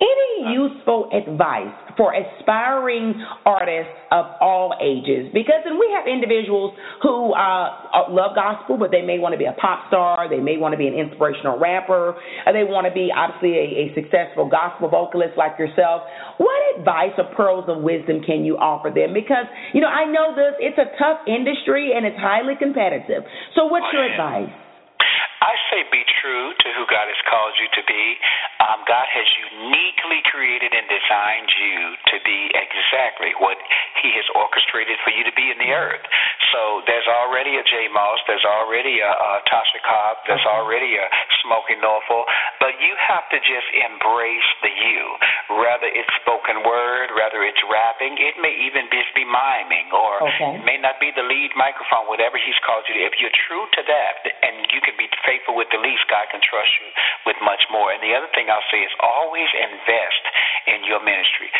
Any 0.00 0.52
useful 0.52 1.08
advice 1.14 1.70
for 1.96 2.14
aspiring 2.14 3.14
artists 3.46 3.94
of 4.10 4.26
all 4.40 4.74
ages? 4.82 5.30
Because 5.32 5.62
then 5.64 5.78
we 5.78 5.86
have 5.94 6.10
individuals 6.10 6.74
who 7.02 7.32
uh, 7.32 8.10
love 8.10 8.34
gospel, 8.34 8.76
but 8.76 8.90
they 8.90 9.02
may 9.02 9.18
want 9.18 9.32
to 9.34 9.38
be 9.38 9.46
a 9.46 9.54
pop 9.54 9.86
star, 9.88 10.28
they 10.28 10.42
may 10.42 10.56
want 10.56 10.72
to 10.74 10.78
be 10.78 10.88
an 10.88 10.94
inspirational 10.94 11.58
rapper, 11.58 12.18
or 12.18 12.50
they 12.52 12.66
want 12.66 12.90
to 12.90 12.94
be 12.94 13.14
obviously 13.14 13.54
a, 13.54 13.66
a 13.86 13.94
successful 13.94 14.50
gospel 14.50 14.90
vocalist 14.90 15.38
like 15.38 15.54
yourself. 15.58 16.02
What 16.38 16.58
advice 16.78 17.14
or 17.16 17.30
pearls 17.36 17.64
of 17.68 17.82
wisdom 17.82 18.20
can 18.26 18.44
you 18.44 18.58
offer 18.58 18.90
them? 18.90 19.14
Because, 19.14 19.46
you 19.72 19.80
know, 19.80 19.90
I 19.90 20.10
know 20.10 20.34
this, 20.34 20.58
it's 20.58 20.78
a 20.78 20.90
tough 20.98 21.22
industry 21.30 21.94
and 21.94 22.02
it's 22.04 22.18
highly 22.18 22.58
competitive. 22.58 23.22
So, 23.54 23.70
what's 23.70 23.86
your 23.94 24.10
advice? 24.10 24.63
I 25.44 25.52
say 25.68 25.84
be 25.92 26.00
true 26.24 26.56
to 26.56 26.68
who 26.72 26.88
God 26.88 27.04
has 27.04 27.20
called 27.28 27.52
you 27.60 27.68
to 27.76 27.82
be. 27.84 28.16
Um, 28.64 28.80
God 28.88 29.04
has 29.12 29.28
uniquely 29.52 30.24
created 30.32 30.72
and 30.72 30.88
designed 30.88 31.52
you 31.52 31.76
to 32.08 32.16
be 32.24 32.48
exactly 32.56 33.36
what 33.36 33.60
He 34.00 34.16
has 34.16 34.24
orchestrated 34.32 34.96
for 35.04 35.12
you 35.12 35.20
to 35.28 35.34
be 35.36 35.52
in 35.52 35.60
the 35.60 35.76
earth. 35.76 36.00
So 36.54 36.86
there's 36.86 37.10
already 37.10 37.58
a 37.58 37.66
J 37.66 37.90
Moss, 37.90 38.22
there's 38.30 38.46
already 38.46 39.02
a, 39.02 39.10
a 39.10 39.30
Tasha 39.50 39.82
Cobb, 39.82 40.22
there's 40.30 40.46
already 40.46 40.94
a 40.94 41.06
Smokie 41.42 41.74
Norful, 41.82 42.22
but 42.62 42.78
you 42.78 42.94
have 42.94 43.26
to 43.34 43.42
just 43.42 43.66
embrace 43.74 44.50
the 44.62 44.70
you. 44.70 45.02
Whether 45.58 45.90
it's 45.90 46.14
spoken 46.22 46.62
word, 46.62 47.10
whether 47.18 47.42
it's 47.42 47.58
rapping, 47.66 48.22
it 48.22 48.38
may 48.38 48.54
even 48.70 48.86
just 48.94 49.10
be 49.18 49.26
miming, 49.26 49.90
or 49.90 50.30
okay. 50.30 50.54
it 50.54 50.62
may 50.62 50.78
not 50.78 51.02
be 51.02 51.10
the 51.10 51.26
lead 51.26 51.50
microphone, 51.58 52.06
whatever 52.06 52.38
He's 52.38 52.58
called 52.62 52.86
you 52.86 52.94
to. 52.94 53.02
If 53.02 53.18
you're 53.18 53.34
true 53.50 53.66
to 53.74 53.82
that, 53.90 54.22
and 54.46 54.70
you 54.70 54.78
can 54.78 54.94
be 54.94 55.10
faithful 55.26 55.58
with 55.58 55.74
the 55.74 55.82
least, 55.82 56.06
God 56.06 56.30
can 56.30 56.38
trust 56.38 56.70
you 56.78 56.86
with 57.26 57.38
much 57.42 57.66
more. 57.66 57.90
And 57.90 57.98
the 57.98 58.14
other 58.14 58.30
thing 58.30 58.46
I'll 58.46 58.70
say 58.70 58.78
is 58.86 58.94
always 59.02 59.50
invest 59.58 60.22
in 60.70 60.86
your 60.86 61.02
ministry. 61.02 61.50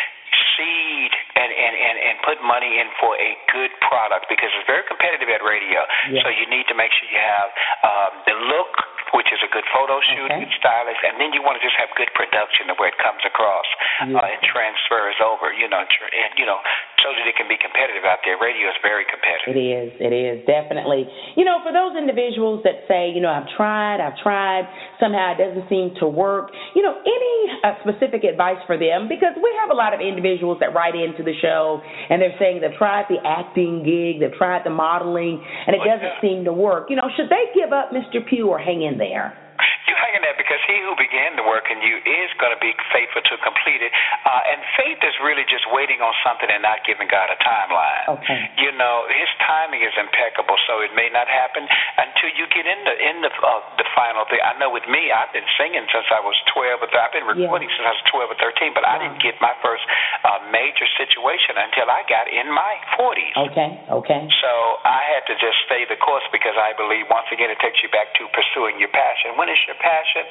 And, 1.35 1.51
and, 1.51 1.75
and, 1.75 1.97
and 1.99 2.15
put 2.23 2.39
money 2.47 2.79
in 2.79 2.87
for 2.95 3.11
a 3.19 3.35
good 3.51 3.67
product 3.83 4.31
because 4.31 4.47
it's 4.55 4.63
very 4.71 4.87
competitive 4.87 5.27
at 5.27 5.43
radio. 5.43 5.83
Yeah. 6.07 6.23
So 6.23 6.31
you 6.31 6.47
need 6.47 6.63
to 6.71 6.75
make 6.79 6.95
sure 6.95 7.11
you 7.11 7.19
have 7.19 7.49
um, 7.83 8.11
the 8.23 8.35
look, 8.55 8.71
which 9.19 9.27
is 9.35 9.43
a 9.43 9.51
good 9.51 9.67
photo 9.75 9.99
shoot, 9.99 10.31
Okay. 10.31 10.47
good 10.47 10.55
stylist, 10.55 11.03
and 11.03 11.19
then 11.19 11.35
you 11.35 11.43
want 11.43 11.59
to 11.59 11.63
just 11.63 11.75
have 11.75 11.91
good 11.99 12.07
production 12.15 12.71
of 12.71 12.79
where 12.79 12.87
it 12.87 12.95
comes 13.03 13.19
across 13.27 13.67
Yeah. 14.07 14.15
uh, 14.15 14.31
and 14.31 14.39
transfers 14.47 15.19
over. 15.19 15.51
You 15.51 15.67
know, 15.67 15.83
and 15.83 16.31
you 16.39 16.47
know, 16.47 16.63
so 17.03 17.11
that 17.13 17.25
it 17.27 17.35
can 17.35 17.47
be 17.51 17.57
competitive 17.59 18.03
out 18.07 18.19
there. 18.23 18.35
Radio 18.39 18.67
is 18.71 18.77
very 18.81 19.05
competitive. 19.07 19.55
It 19.55 19.59
is. 19.59 19.89
It 19.99 20.13
is 20.13 20.37
definitely. 20.47 21.05
You 21.35 21.45
know, 21.45 21.59
for 21.61 21.71
those 21.75 21.93
individuals 21.97 22.63
that 22.63 22.85
say, 22.87 23.11
you 23.13 23.21
know, 23.21 23.29
I've 23.29 23.47
tried, 23.55 23.99
I've 24.01 24.17
tried, 24.23 24.65
somehow 24.99 25.35
it 25.35 25.39
doesn't 25.39 25.67
seem 25.69 25.93
to 26.01 26.07
work. 26.07 26.49
You 26.73 26.81
know, 26.81 26.95
any 26.97 27.35
uh, 27.63 27.75
specific 27.85 28.23
advice 28.23 28.59
for 28.65 28.77
them? 28.79 29.07
Because 29.07 29.35
we 29.37 29.51
have 29.61 29.69
a 29.69 29.77
lot 29.77 29.93
of 29.93 29.99
individuals 30.01 30.57
that 30.63 30.73
write 30.73 30.95
into 30.95 31.21
the 31.21 31.33
show 31.41 31.81
and 32.09 32.21
they're 32.21 32.35
saying 32.39 32.61
they've 32.61 32.77
tried 32.77 33.05
the 33.09 33.21
acting 33.25 33.83
gig, 33.85 34.19
they've 34.23 34.35
tried 34.37 34.63
the 34.65 34.73
modeling, 34.73 35.41
and 35.67 35.75
it 35.75 35.81
Oh, 35.83 35.85
doesn't 35.85 36.15
yeah. 36.17 36.21
seem 36.25 36.45
to 36.45 36.53
work. 36.53 36.89
You 36.89 36.95
know, 36.97 37.09
should 37.15 37.29
they 37.29 37.51
give 37.53 37.71
up, 37.73 37.91
Mr. 37.91 38.25
Pugh, 38.25 38.47
or 38.49 38.57
hang 38.57 38.81
in 38.81 38.97
there? 38.97 39.37
You 39.85 39.93
hang 39.97 40.17
in 40.17 40.21
there 40.25 40.37
because 40.37 40.61
he 40.65 40.81
who 40.81 40.97
began 40.97 41.37
the 41.37 41.45
work 41.45 41.69
in 41.69 41.77
you 41.81 42.01
is 42.01 42.29
going 42.41 42.53
to 42.53 42.61
be 42.61 42.73
faithful 42.89 43.21
to 43.21 43.35
complete 43.45 43.85
it. 43.85 43.93
Uh, 44.25 44.51
and 44.51 44.59
faith 44.77 44.97
is 45.05 45.13
really 45.21 45.45
just 45.45 45.65
waiting 45.69 46.01
on 46.01 46.13
something 46.25 46.49
and 46.49 46.65
not 46.65 46.81
giving 46.89 47.05
God 47.05 47.29
a 47.29 47.37
timeline. 47.41 48.17
Okay. 48.17 48.41
You 48.57 48.73
know, 48.73 49.05
His 49.13 49.29
timing 49.45 49.85
is 49.85 49.93
impeccable, 49.93 50.57
so 50.65 50.81
it 50.81 50.93
may 50.97 51.13
not 51.13 51.29
happen 51.29 51.69
until 52.01 52.33
you 52.33 52.49
get 52.49 52.65
in 52.65 52.79
the 52.81 52.93
in 52.97 53.15
the 53.21 53.29
uh, 53.29 53.61
the 53.77 53.85
final 53.93 54.25
thing. 54.25 54.41
I 54.41 54.57
know 54.57 54.73
with 54.73 54.85
me, 54.89 55.13
I've 55.13 55.29
been 55.31 55.45
singing 55.59 55.85
since 55.93 56.09
I 56.09 56.21
was 56.21 56.35
12, 56.49 56.81
or 56.81 56.89
th- 56.89 56.97
I've 56.97 57.13
been 57.13 57.29
recording 57.29 57.69
since 57.69 57.85
I 57.85 57.93
was 57.93 58.03
12 58.09 58.33
or 58.33 58.39
13, 58.41 58.73
but 58.73 58.83
I 58.83 58.97
didn't 58.97 59.21
get 59.21 59.37
my 59.37 59.53
first 59.61 59.85
uh, 60.25 60.41
major 60.49 60.89
situation 60.97 61.61
until 61.61 61.87
I 61.93 62.01
got 62.09 62.25
in 62.25 62.49
my 62.49 62.73
40s. 62.97 63.35
Okay. 63.53 63.69
Okay. 63.85 64.21
So 64.41 64.51
I 64.81 65.01
had 65.13 65.23
to 65.29 65.35
just 65.37 65.57
stay 65.69 65.85
the 65.85 65.99
course 66.01 66.25
because 66.33 66.57
I 66.57 66.73
believe 66.73 67.05
once 67.07 67.29
again 67.29 67.53
it 67.53 67.61
takes 67.61 67.79
you 67.85 67.89
back 67.93 68.11
to 68.17 68.25
pursuing 68.33 68.81
your 68.81 68.89
passion. 68.89 69.37
When 69.37 69.47
it's 69.47 69.61
your 69.69 69.74
passion, 69.79 70.23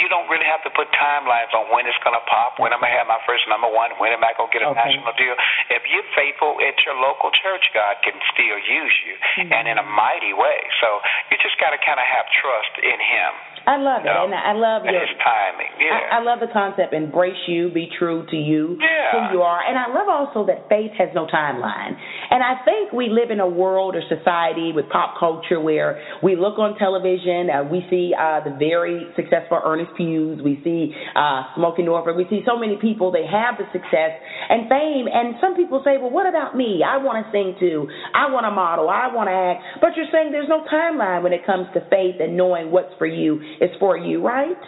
you 0.00 0.06
don't 0.08 0.28
really 0.28 0.46
have 0.48 0.60
to 0.66 0.72
put 0.72 0.88
timelines 0.96 1.52
on 1.56 1.68
when 1.72 1.84
it's 1.88 1.98
going 2.04 2.16
to 2.16 2.24
pop, 2.28 2.58
when 2.60 2.72
I'm 2.72 2.80
going 2.80 2.92
to 2.92 2.98
have 2.98 3.08
my 3.08 3.20
first 3.28 3.44
number 3.48 3.68
one, 3.68 3.92
when 4.00 4.12
am 4.12 4.22
I 4.24 4.32
going 4.36 4.48
to 4.50 4.54
get 4.54 4.62
a 4.62 4.70
Okay. 4.72 4.78
national 4.82 5.12
deal. 5.16 5.34
If 5.72 5.84
you're 5.88 6.06
faithful 6.16 6.58
at 6.64 6.74
your 6.84 6.96
local 6.98 7.30
church, 7.32 7.64
God 7.72 8.00
can 8.02 8.16
still 8.34 8.58
use 8.60 8.96
you 9.06 9.14
Mm-hmm. 9.36 9.52
and 9.52 9.64
in 9.68 9.76
a 9.78 9.86
mighty 9.86 10.32
way. 10.32 10.60
So 10.80 11.00
you 11.30 11.36
just 11.40 11.56
got 11.60 11.70
to 11.76 11.80
kind 11.80 12.00
of 12.00 12.06
have 12.08 12.24
trust 12.40 12.74
in 12.80 12.98
Him. 13.00 13.32
I 13.66 13.76
love 13.82 14.02
it, 14.02 14.06
No. 14.06 14.24
and 14.24 14.34
I 14.34 14.52
love 14.54 14.82
and 14.86 14.94
your 14.94 15.02
His 15.02 15.16
timing. 15.18 15.72
Yeah. 15.82 16.14
I, 16.14 16.18
I 16.18 16.22
love 16.22 16.38
the 16.38 16.46
concept 16.54 16.94
embrace 16.94 17.36
you, 17.48 17.68
be 17.74 17.90
true 17.98 18.24
to 18.30 18.36
you, 18.36 18.78
Yeah. 18.78 19.10
who 19.28 19.38
you 19.38 19.42
are. 19.42 19.58
And 19.58 19.74
I 19.76 19.90
love 19.90 20.06
also 20.08 20.46
that 20.46 20.68
faith 20.70 20.92
has 20.98 21.10
no 21.14 21.26
timeline. 21.26 21.98
And 22.30 22.42
I 22.42 22.62
think 22.64 22.92
we 22.92 23.08
live 23.10 23.30
in 23.30 23.40
a 23.40 23.46
world 23.48 23.96
or 23.96 24.02
society 24.08 24.70
with 24.72 24.88
pop 24.88 25.18
culture 25.18 25.58
where 25.60 25.98
we 26.22 26.36
look 26.36 26.58
on 26.58 26.78
television, 26.78 27.50
uh, 27.50 27.64
we 27.66 27.82
see 27.90 28.14
uh, 28.14 28.40
the 28.46 28.54
very 28.58 29.06
successful 29.16 29.58
Earnest 29.64 29.92
Hughes, 29.98 30.40
we 30.42 30.60
see 30.62 30.94
uh, 31.18 31.50
Smokie 31.58 31.82
Norful, 31.82 32.14
we 32.16 32.26
see 32.30 32.42
so 32.46 32.56
many 32.58 32.76
people, 32.80 33.10
they 33.10 33.26
have 33.26 33.58
the 33.58 33.66
success 33.74 34.14
and 34.48 34.68
fame. 34.70 35.06
And 35.10 35.34
some 35.40 35.56
people 35.56 35.82
say, 35.84 35.98
well, 35.98 36.10
what 36.10 36.26
about 36.30 36.54
me? 36.56 36.82
I 36.86 36.98
want 36.98 37.18
to 37.24 37.26
sing 37.34 37.56
too. 37.58 37.88
I 38.14 38.30
want 38.30 38.46
to 38.46 38.50
model. 38.54 38.88
I 38.88 39.10
want 39.12 39.26
to 39.26 39.34
act. 39.34 39.82
But 39.82 39.96
you're 39.98 40.06
saying 40.12 40.30
there's 40.30 40.48
no 40.48 40.62
timeline 40.70 41.22
when 41.22 41.32
it 41.32 41.44
comes 41.44 41.66
to 41.74 41.80
faith 41.90 42.22
and 42.22 42.36
knowing 42.36 42.70
what's 42.70 42.94
for 42.98 43.06
you 43.06 43.40
is 43.60 43.70
for 43.78 43.96
you, 43.96 44.20
right? 44.24 44.58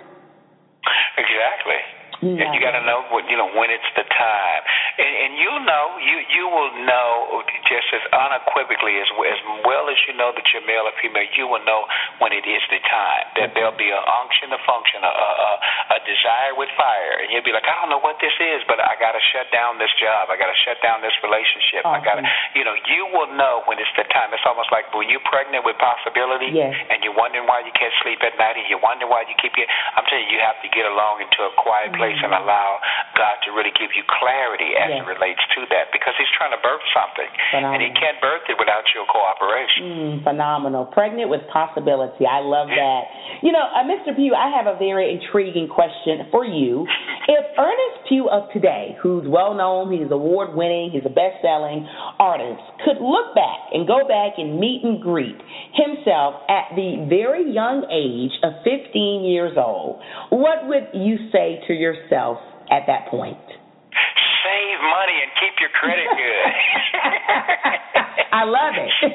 Exactly. 1.16 1.81
Yeah. 2.22 2.46
And 2.46 2.55
you 2.55 2.61
got 2.61 2.74
to 2.74 2.83
know 2.83 3.07
what 3.11 3.24
you 3.31 3.37
know 3.37 3.51
when 3.55 3.70
it's 3.70 3.87
the 3.94 4.03
time. 4.03 4.62
And, 4.98 5.14
and 5.14 5.30
you'll 5.38 5.62
know, 5.62 5.87
you 6.02 6.16
you 6.34 6.44
will 6.50 6.74
know 6.82 7.42
just 7.70 7.87
as 7.94 8.02
unequivocally 8.11 8.98
as 8.98 9.06
as 9.06 9.40
well 9.62 9.87
as 9.87 9.98
you 10.11 10.18
know 10.18 10.34
that 10.34 10.42
you're 10.50 10.66
male 10.66 10.90
or 10.90 10.94
female. 10.98 11.22
You 11.38 11.46
will 11.46 11.62
know 11.62 11.87
when 12.18 12.34
it 12.34 12.42
is 12.42 12.62
the 12.66 12.82
time. 12.82 13.30
That 13.38 13.54
there'll 13.54 13.78
be 13.78 13.94
an 13.94 14.02
unction, 14.02 14.50
a 14.50 14.61
function, 14.66 15.06
a, 15.06 15.12
a 15.12 15.50
a 15.94 15.98
desire 16.02 16.52
with 16.58 16.68
fire, 16.74 17.22
and 17.22 17.30
you'll 17.30 17.46
be 17.46 17.54
like, 17.54 17.64
I 17.64 17.78
don't 17.78 17.94
know 17.94 18.02
what 18.02 18.18
this 18.18 18.34
is, 18.42 18.66
but 18.66 18.82
I 18.82 18.98
got 18.98 19.14
to 19.14 19.22
shut 19.30 19.46
down 19.54 19.78
this 19.78 19.92
job. 20.02 20.28
I 20.28 20.37
got 20.37 20.50
to 20.50 20.58
shut 20.66 20.82
down 20.82 20.98
this 21.00 21.14
relationship. 21.22 21.87
Awesome. 21.87 21.94
I 21.94 21.98
got 22.02 22.16
to, 22.18 22.24
you 22.58 22.66
know, 22.66 22.74
you 22.90 23.06
will 23.14 23.30
know 23.38 23.62
when 23.70 23.78
it's 23.78 23.92
the 23.94 24.04
time. 24.11 24.34
It's 24.34 24.44
almost 24.44 24.74
like 24.74 24.90
when 24.90 25.06
you're 25.06 25.24
pregnant 25.30 25.62
with 25.62 25.78
possibility, 25.78 26.50
yes. 26.50 26.74
and 26.90 27.06
you're 27.06 27.16
wondering 27.16 27.46
why 27.46 27.62
you 27.62 27.72
can't 27.78 27.94
sleep 28.02 28.18
at 28.26 28.34
night, 28.34 28.58
and 28.58 28.66
you 28.66 28.82
wonder 28.82 29.06
why 29.06 29.22
you 29.30 29.38
keep 29.38 29.54
getting. 29.54 29.70
I'm 29.94 30.02
telling 30.11 30.26
you, 30.26 30.37
you 30.37 30.42
have 30.42 30.58
to 30.61 30.68
get 30.74 30.90
along 30.90 31.22
into 31.22 31.40
a 31.46 31.52
quiet 31.54 31.94
place 31.94 32.18
mm-hmm. 32.18 32.34
and 32.34 32.42
allow 32.42 32.82
God 33.14 33.38
to 33.46 33.54
really 33.54 33.72
give 33.78 33.94
you 33.94 34.02
clarity 34.08 34.74
as 34.74 34.88
yes. 34.88 35.05
it 35.05 35.07
relates 35.09 35.42
to 35.57 35.61
that, 35.70 35.92
because 35.92 36.16
He's 36.18 36.31
trying 36.37 36.53
to 36.57 36.61
birth 36.64 36.83
something, 36.92 37.31
phenomenal. 37.53 37.72
and 37.77 37.81
He 37.85 37.90
can't 37.96 38.18
birth 38.20 38.44
it 38.48 38.57
without 38.59 38.85
your 38.96 39.05
cooperation. 39.07 39.83
Mm, 39.85 40.14
phenomenal, 40.24 40.88
pregnant 40.90 41.29
with 41.29 41.44
possibility. 41.53 42.24
I 42.27 42.40
love 42.40 42.68
that. 42.72 43.03
You 43.42 43.53
know, 43.53 43.62
uh, 43.62 43.85
Mr. 43.87 44.16
Pugh, 44.16 44.35
I 44.35 44.51
have 44.57 44.66
a 44.66 44.77
very 44.79 45.12
intriguing 45.14 45.68
question 45.68 46.29
for 46.31 46.44
you. 46.44 46.87
If 47.29 47.44
Earnest 47.59 48.09
Pugh 48.09 48.27
of 48.33 48.48
today, 48.55 48.96
who's 49.03 49.29
well 49.29 49.53
known, 49.53 49.92
he's 49.92 50.11
award 50.11 50.57
winning, 50.57 50.88
he's 50.90 51.05
a 51.05 51.12
best 51.12 51.42
selling 51.42 51.87
artist, 52.18 52.62
could 52.87 53.05
look 53.05 53.35
back 53.35 53.68
and 53.72 53.87
go 53.87 54.09
back 54.09 54.38
and 54.38 54.59
meet 54.59 54.81
and 54.83 54.96
greet 55.03 55.37
himself 55.74 56.40
at 56.48 56.74
the 56.74 57.05
very 57.09 57.53
young 57.53 57.85
age 57.92 58.33
of 58.42 58.64
15 58.64 59.24
years 59.24 59.53
old, 59.59 60.01
what 60.31 60.68
would 60.68 60.88
you 60.94 61.16
say 61.31 61.61
to 61.68 61.74
yourself 61.74 62.38
at 62.70 62.85
that 62.87 63.09
point? 63.11 63.37
Save 64.44 64.80
money 64.80 65.16
and 65.22 65.30
keep 65.40 65.54
your 65.61 65.72
credit 65.74 66.08
good. 66.14 66.46
I 68.32 68.44
love 68.44 68.76
it. 68.76 68.92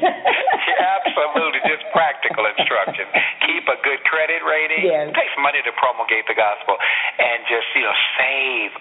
Absolutely, 0.99 1.61
just 1.69 1.85
practical 1.93 2.43
instruction. 2.49 3.05
Keep 3.45 3.65
a 3.69 3.77
good 3.85 4.01
credit 4.09 4.41
rating. 4.43 4.83
Yes. 4.83 5.09
It 5.09 5.15
takes 5.15 5.35
money 5.39 5.61
to 5.63 5.71
promulgate 5.79 6.27
the 6.27 6.35
gospel, 6.35 6.75
and 6.75 7.45
just 7.47 7.67
you 7.77 7.85
know 7.85 7.95
save 8.19 8.71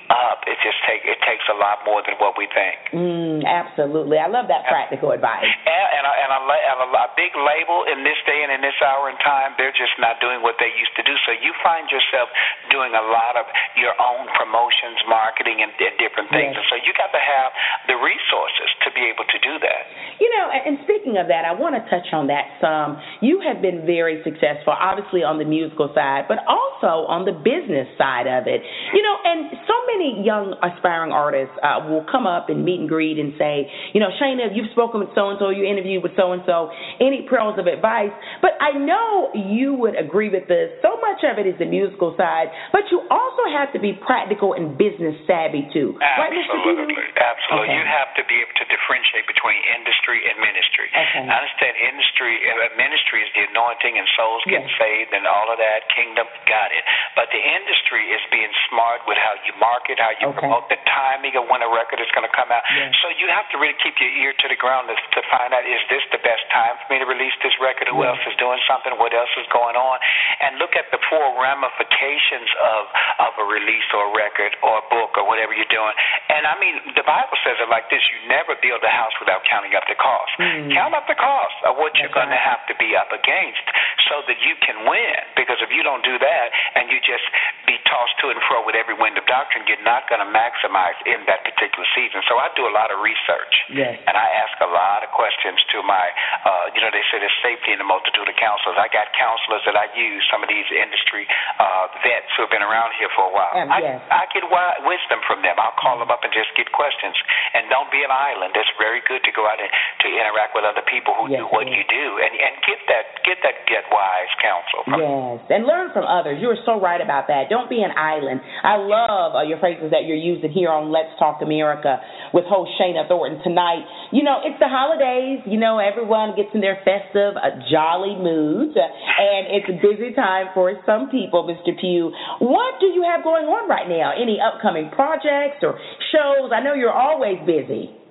up. 0.43 0.51
It 0.51 0.59
just 0.67 0.79
take 0.91 1.07
it 1.07 1.19
takes 1.23 1.47
a 1.47 1.55
lot 1.55 1.87
more 1.87 2.03
than 2.03 2.19
what 2.19 2.35
we 2.35 2.51
think. 2.51 2.91
Mm, 2.91 3.47
absolutely, 3.47 4.19
I 4.19 4.27
love 4.27 4.51
that 4.51 4.67
practical 4.67 5.15
advice. 5.15 5.47
And, 5.47 5.87
and, 5.95 6.05
a, 6.05 6.13
and, 6.13 6.31
a, 6.35 6.41
and 6.43 6.79
a, 6.83 6.89
a 6.91 7.11
big 7.15 7.31
label 7.39 7.87
in 7.87 8.03
this 8.03 8.19
day 8.27 8.43
and 8.43 8.51
in 8.51 8.61
this 8.61 8.77
hour 8.83 9.07
and 9.07 9.19
time, 9.23 9.55
they're 9.55 9.75
just 9.75 9.95
not 10.03 10.19
doing 10.19 10.43
what 10.43 10.59
they 10.59 10.71
used 10.75 10.95
to 10.99 11.05
do. 11.07 11.15
So 11.27 11.31
you 11.39 11.55
find 11.63 11.87
yourself 11.87 12.27
doing 12.75 12.91
a 12.91 13.05
lot 13.07 13.39
of 13.39 13.47
your 13.79 13.95
own 14.03 14.27
promotions, 14.35 14.99
marketing, 15.07 15.63
and, 15.63 15.71
and 15.79 15.95
different 16.03 16.29
things. 16.35 16.53
Yes. 16.53 16.59
And 16.59 16.67
so 16.67 16.77
you 16.83 16.91
got 16.99 17.15
to 17.15 17.23
have 17.23 17.51
the 17.87 17.97
resources 18.03 18.69
to 18.83 18.89
be 18.91 19.07
able 19.07 19.27
to 19.31 19.39
do 19.39 19.55
that. 19.63 19.83
You 20.19 20.29
know, 20.35 20.51
and 20.51 20.83
speaking 20.83 21.23
of 21.23 21.31
that, 21.31 21.47
I 21.47 21.55
want 21.55 21.79
to 21.79 21.83
touch 21.87 22.11
on 22.11 22.27
that 22.33 22.59
some. 22.59 22.99
You 23.23 23.39
have 23.47 23.63
been 23.63 23.87
very 23.87 24.19
successful, 24.27 24.75
obviously 24.75 25.23
on 25.23 25.39
the 25.39 25.47
musical 25.47 25.91
side, 25.95 26.27
but 26.27 26.43
also 26.49 27.07
on 27.07 27.25
the 27.29 27.35
business 27.37 27.87
side 27.95 28.27
of 28.27 28.51
it. 28.51 28.63
You 28.93 29.03
know, 29.03 29.17
and 29.23 29.39
so 29.69 29.77
many 29.87 30.25
young 30.25 30.32
aspiring 30.63 31.13
artists 31.13 31.55
uh, 31.63 31.85
will 31.89 32.05
come 32.11 32.27
up 32.27 32.49
and 32.49 32.65
meet 32.65 32.81
and 32.81 32.89
greet 32.89 33.19
and 33.19 33.33
say, 33.39 33.69
you 33.93 34.01
know, 34.01 34.11
Shana, 34.21 34.53
you've 34.53 34.71
spoken 34.73 35.01
with 35.01 35.11
so 35.15 35.31
and 35.31 35.39
so, 35.39 35.51
you 35.51 35.65
interviewed 35.65 36.03
with 36.03 36.13
so 36.17 36.33
and 36.33 36.43
so. 36.45 36.71
Any 37.01 37.27
pearls 37.29 37.59
of 37.59 37.67
advice? 37.67 38.13
But 38.41 38.59
I 38.61 38.77
know 38.77 39.33
you 39.35 39.75
would 39.75 39.97
agree 39.99 40.29
with 40.29 40.49
this. 40.49 40.71
So 40.83 40.99
much 41.01 41.25
of 41.25 41.39
it 41.39 41.47
is 41.47 41.57
the 41.59 41.69
musical 41.69 42.15
side, 42.19 42.51
but 42.73 42.89
you 42.91 43.01
also 43.11 43.45
have 43.53 43.73
to 43.73 43.81
be 43.81 43.97
practical 43.97 44.55
and 44.55 44.77
business 44.77 45.17
savvy 45.27 45.69
too, 45.73 45.97
absolutely, 46.03 46.95
right, 46.95 47.17
Absolutely. 47.17 47.69
Okay. 47.69 47.79
You 47.79 47.85
have 47.87 48.11
to 48.19 48.23
be 48.29 48.37
able 48.43 48.57
to 48.61 48.67
differentiate 48.69 49.27
between 49.31 49.59
industry 49.73 49.93
industry 50.13 50.19
and 50.29 50.37
ministry. 50.41 50.89
Okay. 50.91 51.25
I 51.29 51.35
understand 51.41 51.73
industry, 51.79 52.33
uh, 52.43 52.75
ministry 52.77 53.21
is 53.23 53.31
the 53.35 53.45
anointing 53.49 53.95
and 53.97 54.07
souls 54.17 54.43
getting 54.47 54.69
yes. 54.69 54.81
saved 54.81 55.13
and 55.15 55.25
all 55.27 55.49
of 55.49 55.59
that. 55.59 55.87
Kingdom, 55.95 56.27
got 56.49 56.71
it. 56.75 56.83
But 57.15 57.31
the 57.31 57.41
industry 57.41 58.11
is 58.11 58.23
being 58.35 58.51
smart 58.69 59.07
with 59.07 59.19
how 59.19 59.35
you 59.47 59.53
market, 59.63 59.99
how 59.99 60.13
you 60.19 60.22
okay. 60.23 60.47
promote, 60.47 60.71
the 60.71 60.79
timing 60.87 61.35
of 61.35 61.51
when 61.51 61.61
a 61.65 61.71
record 61.71 61.99
is 61.99 62.11
going 62.15 62.27
to 62.27 62.35
come 62.35 62.49
out. 62.55 62.63
Yes. 62.71 62.95
So 63.03 63.11
you 63.11 63.27
have 63.29 63.49
to 63.51 63.57
really 63.59 63.77
keep 63.83 63.99
your 63.99 64.13
ear 64.23 64.33
to 64.33 64.47
the 64.47 64.59
ground 64.59 64.87
to, 64.89 64.95
to 64.95 65.21
find 65.33 65.51
out 65.51 65.67
is 65.67 65.83
this 65.91 66.05
the 66.15 66.23
best 66.23 66.47
time 66.55 66.79
for 66.83 66.95
me 66.95 67.03
to 67.03 67.09
release 67.09 67.35
this 67.43 67.55
record? 67.59 67.91
Who 67.91 68.01
yes. 68.03 68.15
else 68.15 68.23
is 68.31 68.37
doing 68.39 68.61
something? 68.65 68.95
What 68.97 69.13
else 69.13 69.33
is 69.37 69.49
going 69.51 69.75
on? 69.75 69.97
And 70.41 70.63
look 70.63 70.79
at 70.79 70.89
the 70.95 71.01
full 71.11 71.39
ramifications 71.39 72.51
of 72.63 72.83
of 73.23 73.33
a 73.39 73.47
release 73.47 73.87
or 73.95 74.09
a 74.09 74.13
record 74.15 74.55
or 74.63 74.83
a 74.83 74.85
book 74.89 75.19
or 75.19 75.25
whatever 75.27 75.53
you're 75.53 75.71
doing. 75.71 75.95
And 76.31 76.47
I 76.47 76.55
mean, 76.59 76.95
the 76.95 77.05
Bible 77.05 77.37
says 77.43 77.59
it 77.59 77.69
like 77.69 77.91
this: 77.91 78.03
you 78.13 78.31
never 78.31 78.55
build 78.61 78.83
a 78.83 78.93
house 78.93 79.15
without 79.19 79.43
counting 79.49 79.75
up 79.75 79.85
the 79.91 79.99
cost. 79.99 80.33
Mm. 80.39 80.73
Count 80.73 80.95
up 80.95 81.07
the 81.11 81.19
cost 81.19 81.57
of 81.67 81.77
what 81.77 81.93
That's 81.93 82.07
you're 82.07 82.15
going 82.15 82.31
right. 82.31 82.39
to 82.39 82.43
have 82.43 82.63
to 82.71 82.75
be 82.79 82.95
up 82.95 83.11
against 83.11 83.65
so 84.09 84.23
that 84.27 84.39
you 84.43 84.55
can 84.63 84.87
win. 84.89 85.19
Because 85.39 85.59
if 85.61 85.71
you 85.71 85.83
don't 85.83 86.03
do 86.03 86.19
that 86.19 86.47
and 86.79 86.91
you 86.91 86.99
just 87.03 87.25
be 87.67 87.79
tossed 87.87 88.17
to 88.23 88.31
and 88.31 88.41
fro 88.49 88.65
with 88.67 88.75
every 88.75 88.97
wind 88.97 89.19
of 89.19 89.25
doctrine, 89.29 89.67
you're 89.69 89.83
not 89.87 90.07
going 90.09 90.23
to 90.23 90.31
maximize 90.31 90.97
in 91.07 91.23
that 91.29 91.45
particular 91.47 91.87
season. 91.95 92.23
So 92.27 92.39
I 92.39 92.51
do 92.55 92.67
a 92.67 92.75
lot 92.75 92.91
of 92.91 93.03
research. 93.03 93.55
Yes. 93.71 93.99
And 94.07 94.15
I 94.17 94.27
ask 94.43 94.55
a 94.63 94.71
lot 94.71 95.05
of 95.07 95.11
questions 95.15 95.59
to 95.77 95.83
my, 95.85 96.07
uh, 96.47 96.75
you 96.75 96.81
know, 96.81 96.91
they 96.91 97.05
say 97.11 97.23
there's 97.23 97.41
safety 97.43 97.75
in 97.75 97.79
the 97.79 97.89
multitude 97.89 98.27
of 98.27 98.37
counselors. 98.39 98.79
I 98.79 98.89
got 98.91 99.11
counselors 99.15 99.63
that 99.69 99.77
I 99.79 99.91
use, 99.95 100.23
some 100.31 100.43
of 100.43 100.49
these 100.49 100.67
industry 100.73 101.29
uh, 101.61 101.93
vets 102.03 102.31
who 102.37 102.47
have 102.49 102.53
been 102.53 102.65
around 102.65 102.95
here 102.99 103.11
for 103.15 103.29
a 103.29 103.33
while. 103.33 103.55
Um, 103.55 103.71
I, 103.71 103.79
yes. 103.83 104.01
I 104.11 104.25
get 104.33 104.45
wi- 104.47 104.79
wisdom 104.87 105.21
from 105.29 105.45
them. 105.45 105.59
I'll 105.59 105.77
call 105.79 105.99
them 106.01 106.11
up 106.11 106.25
and 106.25 106.33
just 106.33 106.51
get 106.59 106.71
questions. 106.73 107.15
And 107.55 107.69
don't 107.69 107.91
be 107.93 108.03
an 108.03 108.13
island. 108.13 108.57
It's 108.57 108.73
very 108.81 109.05
good 109.05 109.23
to 109.25 109.33
go 109.33 109.47
out 109.47 109.61
and 109.61 109.71
to 110.03 110.07
interact 110.09 110.57
with 110.57 110.65
other 110.65 110.85
people 110.89 111.15
who 111.15 111.31
yes, 111.31 111.41
do 111.41 111.45
what 111.53 111.69
you 111.69 111.85
do 111.87 112.07
and, 112.19 112.33
and 112.33 112.53
get 112.65 112.81
that 112.89 113.05
get 113.23 113.39
that 113.45 113.57
get 113.69 113.87
wise 113.93 114.33
counsel. 114.41 114.83
Yes, 114.97 115.45
and 115.53 115.69
learn 115.69 115.93
from 115.93 116.09
others. 116.09 116.41
You 116.41 116.49
are 116.49 116.63
so 116.65 116.81
right 116.81 117.01
about 117.01 117.29
that. 117.29 117.53
Don't 117.53 117.69
be 117.69 117.85
an 117.85 117.93
island. 117.93 118.41
I 118.65 118.81
love 118.81 119.37
uh, 119.37 119.45
your 119.45 119.61
phrases 119.61 119.93
that 119.93 120.09
you're 120.09 120.19
using 120.19 120.51
here 120.51 120.73
on 120.73 120.91
Let's 120.91 121.13
Talk 121.21 121.45
America 121.45 122.01
with 122.33 122.49
host 122.49 122.73
Shana 122.81 123.07
Thornton 123.07 123.39
tonight. 123.45 123.85
You 124.11 124.25
know, 124.25 124.41
it's 124.43 124.59
the 124.59 124.73
holidays. 124.73 125.45
You 125.45 125.61
know, 125.61 125.77
everyone 125.79 126.33
gets 126.35 126.51
in 126.57 126.65
their 126.65 126.81
festive, 126.83 127.37
uh, 127.37 127.61
jolly 127.69 128.17
moods, 128.17 128.75
uh, 128.75 128.83
and 128.83 129.53
it's 129.53 129.69
a 129.69 129.77
busy 129.79 130.17
time 130.17 130.51
for 130.57 130.73
some 130.89 131.13
people, 131.13 131.45
Mr. 131.45 131.77
Pugh. 131.77 132.11
What 132.41 132.81
do 132.81 132.87
you 132.89 133.05
have 133.05 133.23
going 133.23 133.45
on 133.45 133.69
right 133.69 133.89
now? 133.89 134.17
Any 134.17 134.41
upcoming 134.41 134.91
projects 134.91 135.61
or 135.63 135.77
shows? 136.11 136.51
I 136.51 136.65
know 136.65 136.73
you're 136.75 136.93
always 136.93 137.39
busy. 137.45 138.02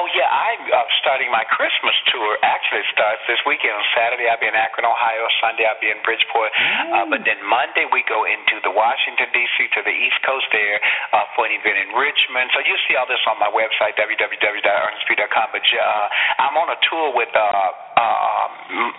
Oh 0.00 0.08
yeah, 0.16 0.32
I'm 0.32 0.64
uh, 0.64 0.88
starting 1.04 1.28
my 1.28 1.44
Christmas 1.44 1.92
tour. 2.08 2.40
Actually, 2.40 2.80
it 2.80 2.88
starts 2.88 3.20
this 3.28 3.36
weekend. 3.44 3.76
On 3.76 3.84
Saturday, 3.92 4.32
I'll 4.32 4.40
be 4.40 4.48
in 4.48 4.56
Akron, 4.56 4.88
Ohio. 4.88 5.28
Sunday, 5.44 5.68
I'll 5.68 5.76
be 5.76 5.92
in 5.92 6.00
Bridgeport. 6.00 6.48
Uh, 6.56 7.04
but 7.12 7.20
then 7.28 7.36
Monday, 7.44 7.84
we 7.84 8.00
go 8.08 8.24
into 8.24 8.64
the 8.64 8.72
Washington 8.72 9.28
D.C. 9.28 9.68
to 9.76 9.84
the 9.84 9.92
East 9.92 10.16
Coast 10.24 10.48
there 10.56 10.80
uh, 11.12 11.28
for 11.36 11.44
an 11.44 11.52
event 11.52 11.84
in 11.84 11.92
Richmond. 11.92 12.48
So 12.56 12.64
you'll 12.64 12.80
see 12.88 12.96
all 12.96 13.04
this 13.04 13.20
on 13.28 13.36
my 13.36 13.52
website 13.52 13.92
www.ernestp.com. 14.00 15.46
But 15.52 15.68
uh, 15.68 16.48
I'm 16.48 16.56
on 16.56 16.72
a 16.72 16.80
tour 16.88 17.12
with. 17.12 17.28
Uh, 17.36 17.89
um, 17.98 18.50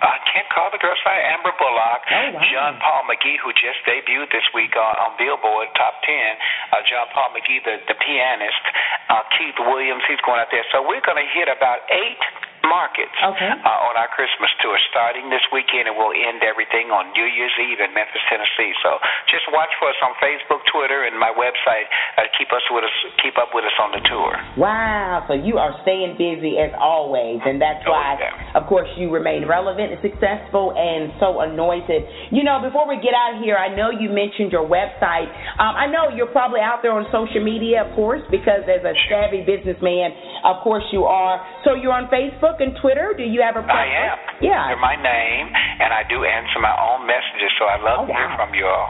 I 0.03 0.19
can't 0.27 0.49
call 0.51 0.67
the 0.71 0.81
girl's 0.81 0.99
name, 1.07 1.23
Amber 1.31 1.55
Bullock, 1.55 2.01
oh, 2.11 2.35
wow. 2.35 2.43
John 2.51 2.73
Paul 2.83 3.07
McGee, 3.07 3.39
who 3.39 3.55
just 3.55 3.79
debuted 3.87 4.27
this 4.35 4.43
week 4.51 4.75
on, 4.75 4.93
on 4.99 5.15
Billboard 5.15 5.71
Top 5.79 6.03
10, 6.03 6.11
uh, 6.11 6.83
John 6.83 7.07
Paul 7.15 7.31
McGee, 7.31 7.63
the, 7.63 7.79
the 7.87 7.95
pianist, 7.95 8.63
uh, 9.07 9.23
Keith 9.39 9.57
Williams, 9.63 10.03
he's 10.11 10.19
going 10.27 10.43
out 10.43 10.51
there. 10.51 10.67
So 10.75 10.83
we're 10.83 11.03
going 11.03 11.19
to 11.23 11.29
hit 11.31 11.47
about 11.47 11.87
eight 11.87 12.19
markets 12.65 13.13
okay. 13.19 13.51
uh, 13.61 13.87
on 13.89 13.97
our 13.97 14.09
Christmas 14.13 14.49
tour 14.61 14.77
starting 14.89 15.29
this 15.29 15.43
weekend, 15.51 15.89
and 15.89 15.95
we'll 15.97 16.13
end 16.13 16.41
everything 16.45 16.89
on 16.93 17.09
New 17.13 17.27
Year's 17.27 17.53
Eve 17.59 17.81
in 17.81 17.91
Memphis, 17.93 18.21
Tennessee. 18.29 18.71
So 18.85 18.97
just 19.29 19.45
watch 19.51 19.71
for 19.81 19.89
us 19.89 19.99
on 20.05 20.13
Facebook, 20.21 20.61
Twitter, 20.69 21.03
and 21.09 21.17
my 21.17 21.31
website. 21.33 21.87
Uh, 22.17 22.29
keep 22.37 22.49
us 22.53 22.63
with 22.71 22.85
us, 22.85 22.95
keep 23.21 23.35
up 23.37 23.51
with 23.53 23.65
us 23.65 23.75
on 23.81 23.89
the 23.95 24.01
tour. 24.07 24.31
Wow! 24.57 25.25
So 25.27 25.33
you 25.33 25.57
are 25.57 25.73
staying 25.83 26.17
busy 26.17 26.57
as 26.61 26.71
always, 26.77 27.41
and 27.45 27.61
that's 27.61 27.83
Oh, 27.87 27.91
why, 27.91 28.17
yeah. 28.19 28.59
of 28.59 28.67
course, 28.69 28.87
you 28.97 29.09
remain 29.09 29.47
relevant 29.47 29.91
and 29.95 29.99
successful 30.05 30.75
and 30.77 31.11
so 31.19 31.41
anointed. 31.41 32.03
You 32.29 32.43
know, 32.43 32.61
before 32.61 32.85
we 32.87 33.01
get 33.01 33.15
out 33.17 33.37
of 33.37 33.43
here, 33.43 33.57
I 33.57 33.73
know 33.73 33.89
you 33.89 34.09
mentioned 34.11 34.51
your 34.51 34.67
website. 34.67 35.29
Um, 35.57 35.73
I 35.73 35.87
know 35.87 36.13
you're 36.13 36.29
probably 36.31 36.61
out 36.61 36.79
there 36.83 36.93
on 36.93 37.07
social 37.11 37.41
media, 37.43 37.83
of 37.87 37.95
course, 37.95 38.21
because 38.29 38.63
as 38.69 38.83
a 38.85 38.93
savvy 39.09 39.41
businessman, 39.47 40.13
of 40.45 40.61
course 40.63 40.83
you 40.91 41.05
are. 41.09 41.41
So 41.65 41.73
you're 41.73 41.93
on 41.93 42.07
Facebook 42.11 42.50
and 42.59 42.75
Twitter. 42.81 43.13
Do 43.15 43.23
you 43.23 43.39
have 43.45 43.55
a 43.55 43.63
preference? 43.63 43.87
I 43.87 44.11
am. 44.11 44.17
Yeah. 44.43 44.67
They're 44.67 44.81
my 44.81 44.97
name, 44.99 45.47
and 45.47 45.93
I 45.95 46.03
do 46.09 46.25
answer 46.25 46.59
my 46.59 46.73
own 46.75 47.07
messages. 47.07 47.51
So 47.61 47.65
I 47.69 47.77
love 47.79 48.03
Oh, 48.03 48.07
to 48.07 48.13
hear 48.13 48.31
from 48.35 48.51
you 48.57 48.65
all. 48.67 48.89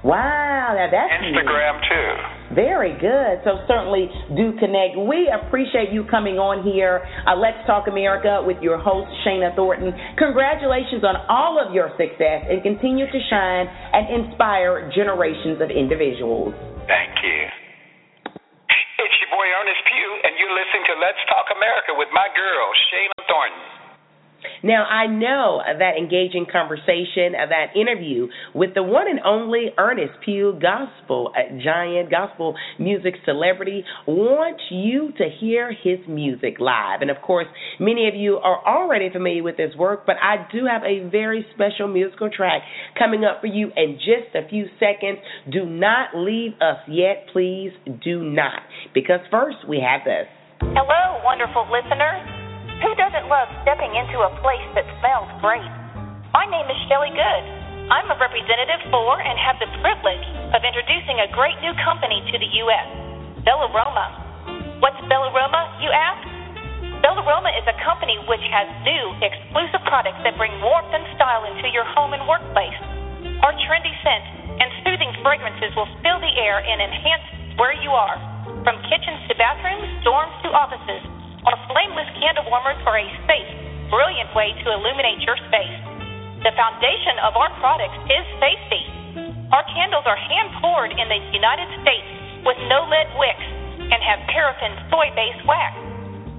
Wow, 0.00 0.72
now 0.80 0.88
that's 0.88 1.12
neat. 1.20 1.36
Instagram 1.36 1.76
too. 1.84 2.08
Very 2.56 2.96
good. 2.96 3.44
So 3.44 3.60
certainly 3.68 4.08
do 4.32 4.56
connect. 4.56 4.96
We 4.96 5.28
appreciate 5.28 5.92
you 5.92 6.08
coming 6.08 6.40
on 6.40 6.64
here. 6.64 7.04
Uh, 7.28 7.36
Let's 7.36 7.60
Talk 7.68 7.84
America 7.84 8.40
with 8.40 8.56
your 8.64 8.80
host 8.80 9.12
Shana 9.28 9.52
Thornton. 9.54 9.92
Congratulations 10.16 11.04
on 11.04 11.20
all 11.28 11.60
of 11.60 11.76
your 11.76 11.92
success 12.00 12.48
and 12.48 12.64
continue 12.64 13.12
to 13.12 13.20
shine 13.28 13.68
and 13.68 14.24
inspire 14.24 14.88
generations 14.96 15.60
of 15.60 15.68
individuals. 15.68 16.56
Thank 16.88 17.12
you. 17.20 17.40
It's 19.04 19.16
your 19.20 19.30
boy 19.36 19.48
Earnest 19.52 19.84
P. 19.84 19.92
listening 20.56 20.84
to 20.90 20.94
Let's 20.98 21.22
Talk 21.30 21.46
America 21.54 21.94
with 21.94 22.08
my 22.12 22.26
girl, 22.34 22.66
Shana 22.90 23.20
Thornton. 23.26 23.80
Now, 24.62 24.84
I 24.84 25.06
know 25.06 25.60
that 25.66 25.96
engaging 25.96 26.46
conversation, 26.50 27.32
that 27.32 27.76
interview 27.76 28.28
with 28.54 28.74
the 28.74 28.82
one 28.82 29.08
and 29.08 29.20
only 29.24 29.70
Earnest 29.78 30.12
Pugh, 30.24 30.58
gospel 30.60 31.32
uh, 31.36 31.62
giant, 31.62 32.10
gospel 32.10 32.54
music 32.78 33.14
celebrity, 33.24 33.84
wants 34.06 34.62
you 34.70 35.12
to 35.18 35.28
hear 35.40 35.72
his 35.72 35.98
music 36.08 36.56
live. 36.58 37.00
And 37.00 37.10
of 37.10 37.20
course, 37.22 37.46
many 37.78 38.08
of 38.08 38.14
you 38.14 38.36
are 38.36 38.66
already 38.66 39.10
familiar 39.10 39.42
with 39.42 39.56
his 39.56 39.74
work, 39.76 40.04
but 40.06 40.16
I 40.22 40.46
do 40.52 40.66
have 40.66 40.82
a 40.84 41.08
very 41.08 41.44
special 41.54 41.88
musical 41.88 42.30
track 42.30 42.62
coming 42.98 43.24
up 43.24 43.40
for 43.40 43.46
you 43.46 43.70
in 43.76 43.98
just 43.98 44.34
a 44.34 44.48
few 44.48 44.66
seconds. 44.78 45.18
Do 45.50 45.64
not 45.64 46.14
leave 46.14 46.52
us 46.60 46.78
yet, 46.88 47.26
please 47.32 47.72
do 48.02 48.22
not. 48.22 48.60
Because 48.94 49.20
first, 49.30 49.58
we 49.68 49.80
have 49.80 50.04
this. 50.04 50.26
Hello, 50.60 51.24
wonderful 51.24 51.64
listeners. 51.72 52.20
Who 52.84 52.92
doesn't 52.92 53.32
love 53.32 53.48
stepping 53.64 53.96
into 53.96 54.20
a 54.20 54.28
place 54.44 54.68
that 54.76 54.84
smells 55.00 55.32
great? 55.40 55.64
My 56.36 56.44
name 56.44 56.68
is 56.68 56.76
Shelly 56.84 57.08
Good. 57.16 57.44
I'm 57.88 58.04
a 58.12 58.16
representative 58.20 58.84
for 58.92 59.16
and 59.24 59.40
have 59.40 59.56
the 59.56 59.72
privilege 59.80 60.26
of 60.52 60.60
introducing 60.60 61.16
a 61.24 61.32
great 61.32 61.56
new 61.64 61.72
company 61.80 62.20
to 62.28 62.36
the 62.36 62.50
U.S., 62.68 62.88
Bellaroma. 63.40 64.84
What's 64.84 65.00
Bellaroma, 65.08 65.80
you 65.80 65.88
ask? 65.96 66.28
Bellaroma 67.00 67.56
is 67.56 67.64
a 67.64 67.76
company 67.80 68.20
which 68.28 68.44
has 68.52 68.68
new, 68.84 69.04
exclusive 69.24 69.80
products 69.88 70.20
that 70.28 70.36
bring 70.36 70.52
warmth 70.60 70.92
and 70.92 71.08
style 71.16 71.48
into 71.48 71.72
your 71.72 71.88
home 71.96 72.12
and 72.12 72.28
workplace. 72.28 72.76
Our 73.48 73.56
trendy 73.64 73.96
scents 74.04 74.28
and 74.60 74.68
soothing 74.84 75.16
fragrances 75.24 75.72
will 75.72 75.88
fill 76.04 76.20
the 76.20 76.34
air 76.36 76.60
and 76.60 76.84
enhance 76.84 77.56
where 77.56 77.72
you 77.80 77.96
are, 77.96 78.29
from 78.64 78.76
kitchens 78.92 79.24
to 79.28 79.34
bathrooms, 79.40 79.88
dorms 80.04 80.36
to 80.44 80.48
offices. 80.52 81.02
Our 81.48 81.56
flameless 81.72 82.10
candle 82.20 82.44
warmers 82.52 82.76
are 82.84 83.00
a 83.00 83.08
safe, 83.24 83.50
brilliant 83.88 84.30
way 84.36 84.52
to 84.52 84.66
illuminate 84.76 85.24
your 85.24 85.36
space. 85.48 85.80
The 86.44 86.52
foundation 86.56 87.20
of 87.24 87.36
our 87.36 87.52
products 87.60 87.96
is 88.08 88.24
safety. 88.40 88.84
Our 89.52 89.64
candles 89.72 90.04
are 90.04 90.16
hand 90.16 90.48
poured 90.60 90.92
in 90.92 91.06
the 91.08 91.20
United 91.32 91.68
States 91.80 92.08
with 92.44 92.56
no 92.68 92.84
lead 92.88 93.08
wicks 93.16 93.48
and 93.80 94.00
have 94.04 94.20
paraffin 94.28 94.76
soy 94.92 95.08
based 95.16 95.42
wax. 95.48 95.74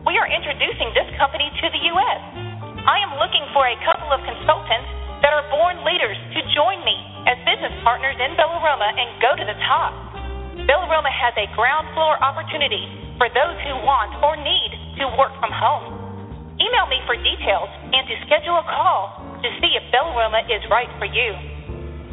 We 0.05 0.17
are 0.17 0.29
introducing 0.29 0.93
this 0.97 1.10
company 1.17 1.49
to 1.49 1.65
the 1.69 1.81
U.S. 1.93 2.21
I 2.86 2.97
am 3.05 3.17
looking 3.21 3.45
for 3.53 3.65
a 3.65 3.77
couple 3.86 4.10
of 4.10 4.21
consultants 4.25 4.89
that 5.21 5.34
are 5.34 5.45
born 5.53 5.86
leaders 5.86 6.17
to 6.38 6.39
join 6.53 6.81
me 6.81 6.97
as 7.29 7.38
business 7.45 7.73
partners 7.86 8.17
in 8.17 8.34
Bellaroma 8.34 8.89
and 8.97 9.10
go 9.21 9.38
to 9.38 9.45
the 9.45 9.57
top. 9.69 10.11
Bellaroma 10.67 11.07
has 11.07 11.31
a 11.39 11.47
ground 11.55 11.87
floor 11.95 12.19
opportunity 12.19 12.83
for 13.15 13.31
those 13.31 13.55
who 13.63 13.73
want 13.87 14.11
or 14.19 14.35
need 14.35 14.71
to 14.99 15.07
work 15.15 15.31
from 15.39 15.51
home. 15.53 15.95
Email 16.59 16.87
me 16.91 16.99
for 17.07 17.15
details 17.15 17.71
and 17.95 18.03
to 18.03 18.15
schedule 18.27 18.59
a 18.59 18.65
call 18.67 19.15
to 19.39 19.47
see 19.63 19.71
if 19.79 19.83
Bellaroma 19.95 20.43
is 20.51 20.61
right 20.67 20.91
for 20.99 21.07
you. 21.07 21.31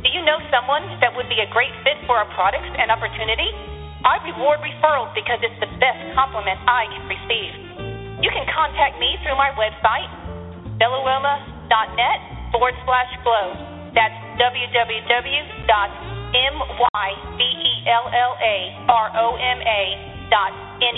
Do 0.00 0.08
you 0.14 0.22
know 0.22 0.38
someone 0.54 0.86
that 1.02 1.10
would 1.18 1.26
be 1.26 1.42
a 1.42 1.50
great 1.50 1.74
fit 1.82 1.98
for 2.06 2.14
our 2.14 2.30
products 2.38 2.70
and 2.78 2.94
opportunity? 2.94 3.50
I 4.06 4.22
reward 4.22 4.62
referrals 4.62 5.10
because 5.18 5.42
it's 5.42 5.58
the 5.58 5.70
best 5.82 5.98
compliment 6.14 6.62
I 6.70 6.86
can 6.86 7.04
receive. 7.10 7.52
You 8.22 8.30
can 8.30 8.46
contact 8.54 9.02
me 9.02 9.18
through 9.26 9.34
my 9.34 9.50
website, 9.58 10.06
bellaroma.net 10.78 12.18
forward 12.54 12.78
slash 12.86 13.10
glow. 13.26 13.58
That's 13.98 14.28
www.mybellaRoma 17.88 19.80
dot 20.28 20.52
net 20.76 20.92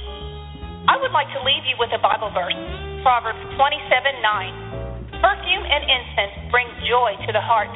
I 0.89 0.97
would 1.01 1.13
like 1.13 1.29
to 1.33 1.41
leave 1.45 1.65
you 1.69 1.77
with 1.81 1.93
a 1.93 1.99
Bible 2.01 2.31
verse, 2.33 2.57
Proverbs 3.03 3.41
27 3.57 4.21
9. 4.21 4.55
Perfume 5.21 5.65
and 5.65 5.85
incense 5.85 6.33
bring 6.51 6.67
joy 6.85 7.17
to 7.27 7.33
the 7.33 7.41
heart, 7.41 7.69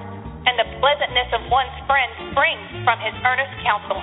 and 0.46 0.58
the 0.58 0.68
pleasantness 0.82 1.30
of 1.32 1.46
one's 1.48 1.74
friend 1.86 2.10
springs 2.32 2.66
from 2.82 2.98
his 2.98 3.14
earnest 3.22 3.54
counsel. 3.62 4.00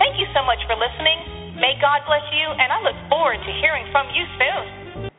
Thank 0.00 0.16
you 0.16 0.26
so 0.32 0.42
much 0.46 0.62
for 0.64 0.78
listening. 0.78 1.18
May 1.58 1.74
God 1.82 2.06
bless 2.06 2.24
you, 2.30 2.46
and 2.54 2.70
I 2.70 2.78
look 2.86 2.98
forward 3.10 3.42
to 3.42 3.52
hearing 3.60 3.84
from 3.90 4.06
you 4.14 4.24
soon. 4.38 5.10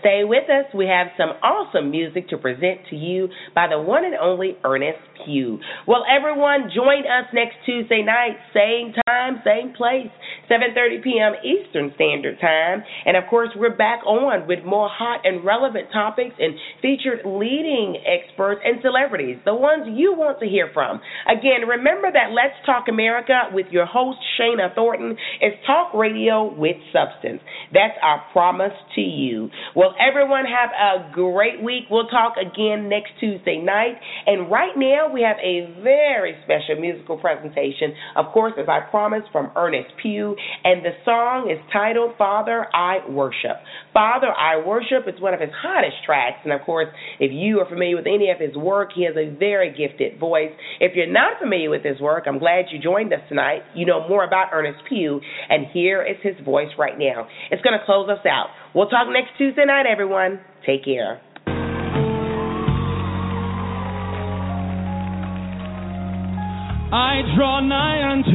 Stay 0.00 0.24
with 0.24 0.48
us. 0.48 0.64
We 0.72 0.86
have 0.86 1.08
some 1.16 1.36
awesome 1.42 1.90
music 1.90 2.28
to 2.30 2.38
present 2.38 2.88
to 2.88 2.96
you 2.96 3.28
by 3.54 3.68
the 3.68 3.80
one 3.80 4.04
and 4.04 4.14
only 4.16 4.56
Earnest 4.64 5.00
Pugh. 5.24 5.58
Well, 5.86 6.04
everyone, 6.08 6.70
join 6.74 7.04
us 7.06 7.28
next 7.32 7.56
Tuesday 7.66 8.02
night, 8.02 8.36
same 8.54 8.92
time, 9.06 9.42
same 9.44 9.72
place, 9.74 10.10
7:30 10.50 11.02
p.m. 11.02 11.32
Eastern 11.44 11.92
Standard 11.94 12.40
Time. 12.40 12.82
And 13.06 13.16
of 13.16 13.24
course, 13.30 13.50
we're 13.56 13.76
back 13.76 14.04
on 14.06 14.46
with 14.46 14.64
more 14.64 14.88
hot 14.88 15.20
and 15.24 15.44
relevant 15.44 15.88
topics 15.92 16.34
and 16.38 16.54
featured 16.82 17.20
leading 17.24 18.02
experts 18.06 18.60
and 18.64 18.80
celebrities, 18.82 19.38
the 19.44 19.54
ones 19.54 19.86
you 19.90 20.14
want 20.14 20.40
to 20.40 20.46
hear 20.46 20.70
from. 20.74 21.00
Again, 21.26 21.68
remember 21.68 22.10
that 22.12 22.32
Let's 22.32 22.56
Talk 22.66 22.86
America 22.88 23.50
with 23.52 23.66
your 23.70 23.86
host 23.86 24.18
Shana 24.38 24.74
Thornton 24.74 25.12
is 25.40 25.52
talk 25.66 25.94
radio 25.94 26.52
with 26.52 26.76
substance. 26.92 27.40
That's 27.72 27.96
our 28.02 28.22
promise 28.32 28.74
to 28.94 29.00
you. 29.00 29.50
Well, 29.76 29.94
everyone 30.00 30.44
have 30.44 30.70
a 30.70 31.12
great 31.12 31.62
week. 31.62 31.84
We'll 31.90 32.08
talk 32.08 32.34
again 32.36 32.88
next 32.88 33.12
Tuesday 33.20 33.58
night. 33.58 33.96
And 34.26 34.50
right 34.50 34.76
now 34.76 35.09
we 35.12 35.22
have 35.22 35.36
a 35.42 35.74
very 35.82 36.36
special 36.44 36.80
musical 36.80 37.18
presentation, 37.18 37.94
of 38.16 38.26
course, 38.32 38.52
as 38.58 38.68
I 38.68 38.80
promised, 38.90 39.28
from 39.32 39.50
Earnest 39.56 39.90
Pugh, 40.02 40.36
and 40.64 40.84
the 40.84 40.92
song 41.04 41.50
is 41.50 41.58
titled 41.72 42.12
Father 42.16 42.66
I 42.74 43.08
Worship. 43.08 43.56
Father 43.92 44.28
I 44.28 44.64
Worship 44.64 45.04
is 45.06 45.20
one 45.20 45.34
of 45.34 45.40
his 45.40 45.50
hottest 45.62 45.96
tracks, 46.04 46.38
and 46.44 46.52
of 46.52 46.62
course, 46.62 46.88
if 47.18 47.30
you 47.32 47.60
are 47.60 47.68
familiar 47.68 47.96
with 47.96 48.06
any 48.06 48.30
of 48.30 48.38
his 48.38 48.56
work, 48.56 48.90
he 48.94 49.04
has 49.04 49.16
a 49.16 49.34
very 49.36 49.70
gifted 49.70 50.18
voice. 50.18 50.52
If 50.80 50.96
you're 50.96 51.10
not 51.10 51.40
familiar 51.40 51.70
with 51.70 51.84
his 51.84 52.00
work, 52.00 52.24
I'm 52.26 52.38
glad 52.38 52.66
you 52.70 52.80
joined 52.80 53.12
us 53.12 53.20
tonight. 53.28 53.62
You 53.74 53.86
know 53.86 54.08
more 54.08 54.24
about 54.24 54.50
Earnest 54.52 54.80
Pugh, 54.88 55.20
and 55.48 55.66
here 55.72 56.02
is 56.02 56.16
his 56.22 56.36
voice 56.44 56.70
right 56.78 56.98
now. 56.98 57.26
It's 57.50 57.62
going 57.62 57.78
to 57.78 57.84
close 57.84 58.08
us 58.08 58.24
out. 58.26 58.48
We'll 58.74 58.88
talk 58.88 59.08
next 59.08 59.36
Tuesday 59.38 59.64
night, 59.66 59.86
everyone. 59.86 60.40
Take 60.66 60.84
care. 60.84 61.20
I 66.92 67.22
draw 67.36 67.60
nigh 67.60 68.12
unto 68.12 68.30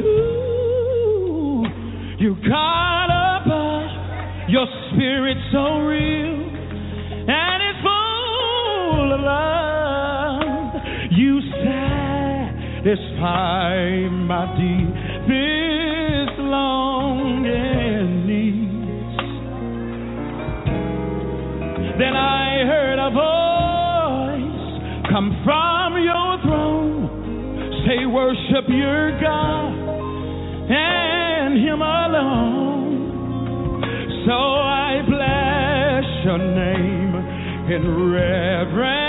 you, 2.24 2.36
God 2.48 3.06
above. 3.06 3.84
Uh, 3.84 4.06
your 4.48 4.68
spirit 4.92 5.38
so 5.52 5.80
real 5.80 6.36
and 7.28 7.64
it's 7.64 7.82
full 7.82 9.14
of 9.14 9.20
love. 9.22 10.76
You 11.12 11.42
satisfy 12.86 14.08
my 14.10 14.46
deepest 14.56 16.40
longing 16.40 18.28
needs. 18.28 19.18
Then 21.98 22.16
I 22.16 22.66
heard 22.68 23.00
a 23.00 23.10
voice 23.10 24.70
come 25.12 25.42
from 25.44 25.75
worship 28.16 28.70
your 28.70 29.12
God 29.20 29.74
and 30.72 31.60
Him 31.60 31.82
alone. 31.82 33.04
So 34.26 34.32
I 34.32 35.02
bless 35.06 36.06
your 36.24 36.38
name 36.38 37.16
in 37.74 38.14
reverence 38.14 39.05